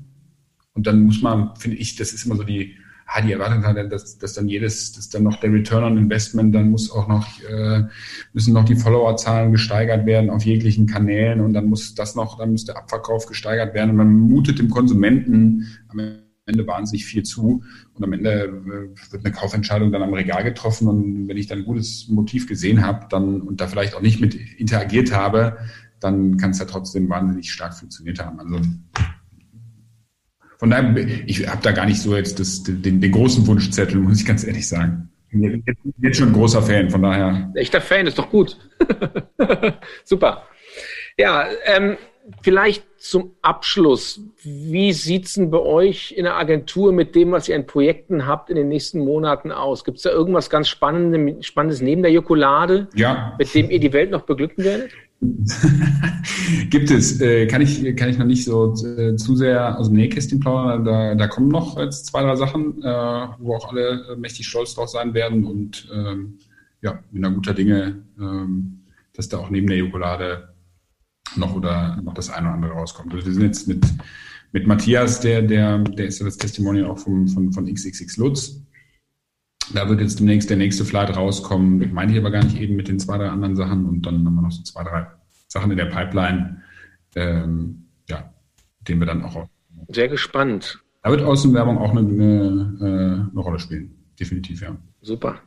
und 0.75 0.87
dann 0.87 1.03
muss 1.03 1.23
man, 1.23 1.57
finde 1.57 1.79
ich, 1.79 1.97
das 1.97 2.13
ist 2.13 2.27
immer 2.27 2.37
so 2.37 2.45
die, 2.45 2.77
ah, 3.13 3.21
die 3.21 3.33
Erwartung, 3.33 3.63
dass, 3.91 4.19
dass 4.19 4.33
dann 4.35 4.49
jedes, 4.49 4.93
dass 4.93 5.09
dann 5.09 5.25
noch 5.25 5.39
der 5.41 5.53
Return 5.53 5.85
on 5.85 5.99
Investment, 5.99 6.55
dann 6.55 6.71
muss 6.71 6.91
auch 6.91 7.09
noch, 7.09 7.27
äh, 7.43 7.83
müssen 8.33 8.55
noch 8.55 8.65
die 8.65 8.77
Followerzahlen 8.77 9.53
gesteigert 9.53 10.07
werden 10.07 10.31
auf 10.31 10.45
jeglichen 10.45 10.87
Kanälen 10.87 11.41
und 11.41 11.53
dann 11.53 11.67
muss 11.67 11.95
das 11.95 12.15
noch, 12.15 12.39
dann 12.39 12.53
muss 12.53 12.65
der 12.65 12.77
Abverkauf 12.77 13.27
gesteigert 13.27 13.75
werden 13.75 13.91
und 13.91 13.97
man 13.97 14.13
mutet 14.13 14.59
dem 14.59 14.71
Konsumenten 14.71 15.67
am 15.89 16.01
Ende 16.47 16.67
wahnsinnig 16.67 17.05
viel 17.05 17.23
zu 17.23 17.63
und 17.95 18.05
am 18.05 18.13
Ende 18.13 18.45
äh, 18.45 19.13
wird 19.13 19.25
eine 19.25 19.35
Kaufentscheidung 19.35 19.93
dann 19.93 20.03
am 20.03 20.15
Regal 20.15 20.43
getroffen 20.43 20.89
und 20.89 21.29
wenn 21.29 21.37
ich 21.37 21.47
dann 21.47 21.59
ein 21.59 21.65
gutes 21.65 22.09
Motiv 22.09 22.49
gesehen 22.49 22.85
habe 22.85 23.07
dann 23.11 23.41
und 23.43 23.61
da 23.61 23.69
vielleicht 23.69 23.95
auch 23.95 24.03
nicht 24.03 24.21
mit 24.21 24.35
interagiert 24.35 25.15
habe, 25.15 25.59
dann 26.01 26.37
kann 26.37 26.51
es 26.51 26.59
ja 26.59 26.65
trotzdem 26.65 27.09
wahnsinnig 27.09 27.53
stark 27.53 27.75
funktioniert 27.75 28.25
haben. 28.25 28.41
Also 28.41 28.61
von 30.63 30.71
daher, 30.71 30.95
ich 31.27 31.49
habe 31.49 31.61
da 31.61 31.73
gar 31.73 31.87
nicht 31.87 32.01
so 32.01 32.15
jetzt 32.15 32.39
das, 32.39 32.63
den, 32.63 33.01
den 33.01 33.11
großen 33.11 33.45
Wunschzettel, 33.49 33.99
muss 33.99 34.21
ich 34.21 34.25
ganz 34.25 34.47
ehrlich 34.47 34.69
sagen. 34.69 35.11
Ich 35.29 35.41
bin 35.41 35.65
jetzt 36.01 36.19
schon 36.19 36.29
ein 36.29 36.35
großer 36.35 36.63
Fan, 36.63 36.89
von 36.89 37.03
daher. 37.03 37.51
Echter 37.57 37.81
Fan 37.81 38.07
ist 38.07 38.17
doch 38.17 38.31
gut. 38.31 38.57
Super. 40.05 40.47
Ja, 41.19 41.49
ähm, 41.65 41.97
vielleicht 42.43 42.85
zum 42.99 43.33
Abschluss. 43.43 44.21
Wie 44.43 44.93
sieht's 44.93 45.35
denn 45.35 45.51
bei 45.51 45.59
euch 45.59 46.13
in 46.17 46.25
der 46.25 46.37
Agentur 46.37 46.93
mit 46.93 47.15
dem, 47.15 47.33
was 47.33 47.49
ihr 47.49 47.57
an 47.57 47.67
Projekten 47.67 48.27
habt, 48.27 48.51
in 48.51 48.57
den 48.57 48.69
nächsten 48.69 49.01
Monaten 49.01 49.51
aus? 49.51 49.85
Gibt 49.85 49.99
es 49.99 50.05
da 50.05 50.11
irgendwas 50.11 50.51
ganz 50.51 50.69
Spannendes, 50.69 51.47
Spannendes 51.47 51.81
neben 51.81 52.03
der 52.03 52.13
Jokolade, 52.13 52.89
ja. 52.95 53.35
mit 53.39 53.53
dem 53.55 53.71
ihr 53.71 53.81
die 53.81 53.93
Welt 53.93 54.11
noch 54.11 54.23
beglücken 54.23 54.65
werdet? 54.65 54.91
Gibt 56.71 56.91
es. 56.91 57.21
Äh, 57.21 57.47
kann, 57.47 57.63
ich, 57.63 57.95
kann 57.97 58.09
ich 58.09 58.19
noch 58.19 58.27
nicht 58.27 58.45
so 58.45 58.75
äh, 58.75 59.15
zu 59.15 59.37
sehr 59.37 59.79
aus 59.79 59.89
dem 59.89 59.97
Nähkästchen 59.97 60.41
plaudern. 60.41 60.85
Da, 60.85 61.15
da 61.15 61.29
kommen 61.29 61.49
noch 61.49 61.79
jetzt 61.79 62.07
zwei, 62.07 62.23
drei 62.23 62.35
Sachen, 62.35 62.83
äh, 62.83 63.29
wo 63.39 63.55
auch 63.55 63.73
alle 63.73 64.17
mächtig 64.17 64.47
stolz 64.49 64.75
drauf 64.75 64.89
sein 64.89 65.15
werden. 65.15 65.45
Und 65.45 65.89
ähm, 65.95 66.39
ja, 66.81 66.99
bin 67.13 67.23
da 67.23 67.29
guter 67.29 67.55
Dinge, 67.55 68.03
ähm, 68.19 68.81
dass 69.15 69.29
da 69.29 69.39
auch 69.39 69.51
neben 69.51 69.69
der 69.69 69.77
Jokolade 69.77 70.52
noch 71.37 71.55
oder 71.55 72.01
noch 72.03 72.15
das 72.15 72.31
eine 72.31 72.47
oder 72.47 72.55
andere 72.55 72.73
rauskommt. 72.73 73.13
Also 73.13 73.27
wir 73.27 73.33
sind 73.33 73.45
jetzt 73.45 73.69
mit, 73.69 73.85
mit 74.53 74.67
Matthias, 74.67 75.21
der, 75.21 75.43
der, 75.43 75.79
der 75.79 76.07
ist 76.07 76.19
ja 76.19 76.27
das 76.27 76.37
Testimonial 76.37 76.87
auch 76.87 76.99
vom, 76.99 77.29
von, 77.29 77.53
von 77.53 77.73
XXX 77.73 78.17
Lutz. 78.17 78.61
Da 79.75 79.89
wird 79.89 80.01
jetzt 80.01 80.19
demnächst 80.19 80.51
der 80.51 80.57
nächste 80.57 80.85
Flight 80.85 81.17
rauskommen. 81.17 81.81
Ich 81.83 81.93
meine 81.93 82.13
ich 82.13 82.19
aber 82.19 82.31
gar 82.31 82.45
nicht 82.45 82.61
eben 82.61 82.77
mit 82.77 82.89
den 82.89 82.99
zwei, 82.99 83.17
drei 83.17 83.29
anderen 83.29 83.57
Sachen 83.57 83.87
und 83.87 84.05
dann 84.05 84.25
haben 84.27 84.35
wir 84.35 84.43
noch 84.43 84.51
so 84.51 84.63
zwei, 84.63 84.83
drei 84.83 85.07
Sachen 85.49 85.71
in 85.71 85.77
der 85.77 85.87
Pipeline, 85.87 86.63
ähm, 87.15 87.85
ja, 88.09 88.33
den 88.89 88.99
wir 88.99 89.07
dann 89.07 89.25
auch. 89.25 89.49
Sehr 89.89 90.09
gespannt. 90.09 90.83
Da 91.03 91.11
wird 91.11 91.23
Außenwerbung 91.23 91.79
auch 91.79 91.91
eine, 91.91 92.01
eine, 92.01 92.79
äh, 92.81 93.31
eine 93.31 93.41
Rolle 93.41 93.59
spielen. 93.59 93.95
Definitiv, 94.19 94.63
ja. 94.63 94.77
Super. 95.01 95.41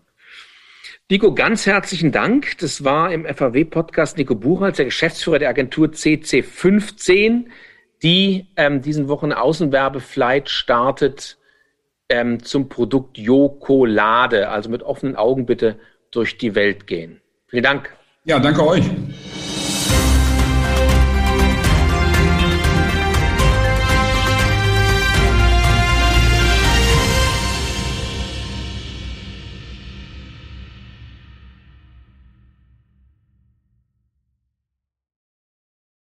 Nico, 1.07 1.35
ganz 1.35 1.67
herzlichen 1.67 2.11
Dank. 2.11 2.57
Das 2.57 2.83
war 2.83 3.13
im 3.13 3.25
FAW-Podcast 3.25 4.17
Nico 4.17 4.33
Buchholz, 4.33 4.77
der 4.77 4.85
Geschäftsführer 4.85 5.37
der 5.37 5.49
Agentur 5.49 5.89
CC15, 5.89 7.45
die 8.01 8.47
ähm, 8.55 8.81
diesen 8.81 9.07
Wochen 9.07 9.31
Außenwerbeflight 9.31 10.49
startet 10.49 11.37
ähm, 12.09 12.41
zum 12.41 12.69
Produkt 12.69 13.19
Jokolade. 13.19 14.49
Also 14.49 14.71
mit 14.71 14.81
offenen 14.81 15.15
Augen 15.15 15.45
bitte 15.45 15.77
durch 16.09 16.39
die 16.39 16.55
Welt 16.55 16.87
gehen. 16.87 17.21
Vielen 17.49 17.63
Dank. 17.63 17.95
Ja, 18.23 18.39
danke 18.39 18.65
euch. 18.65 18.89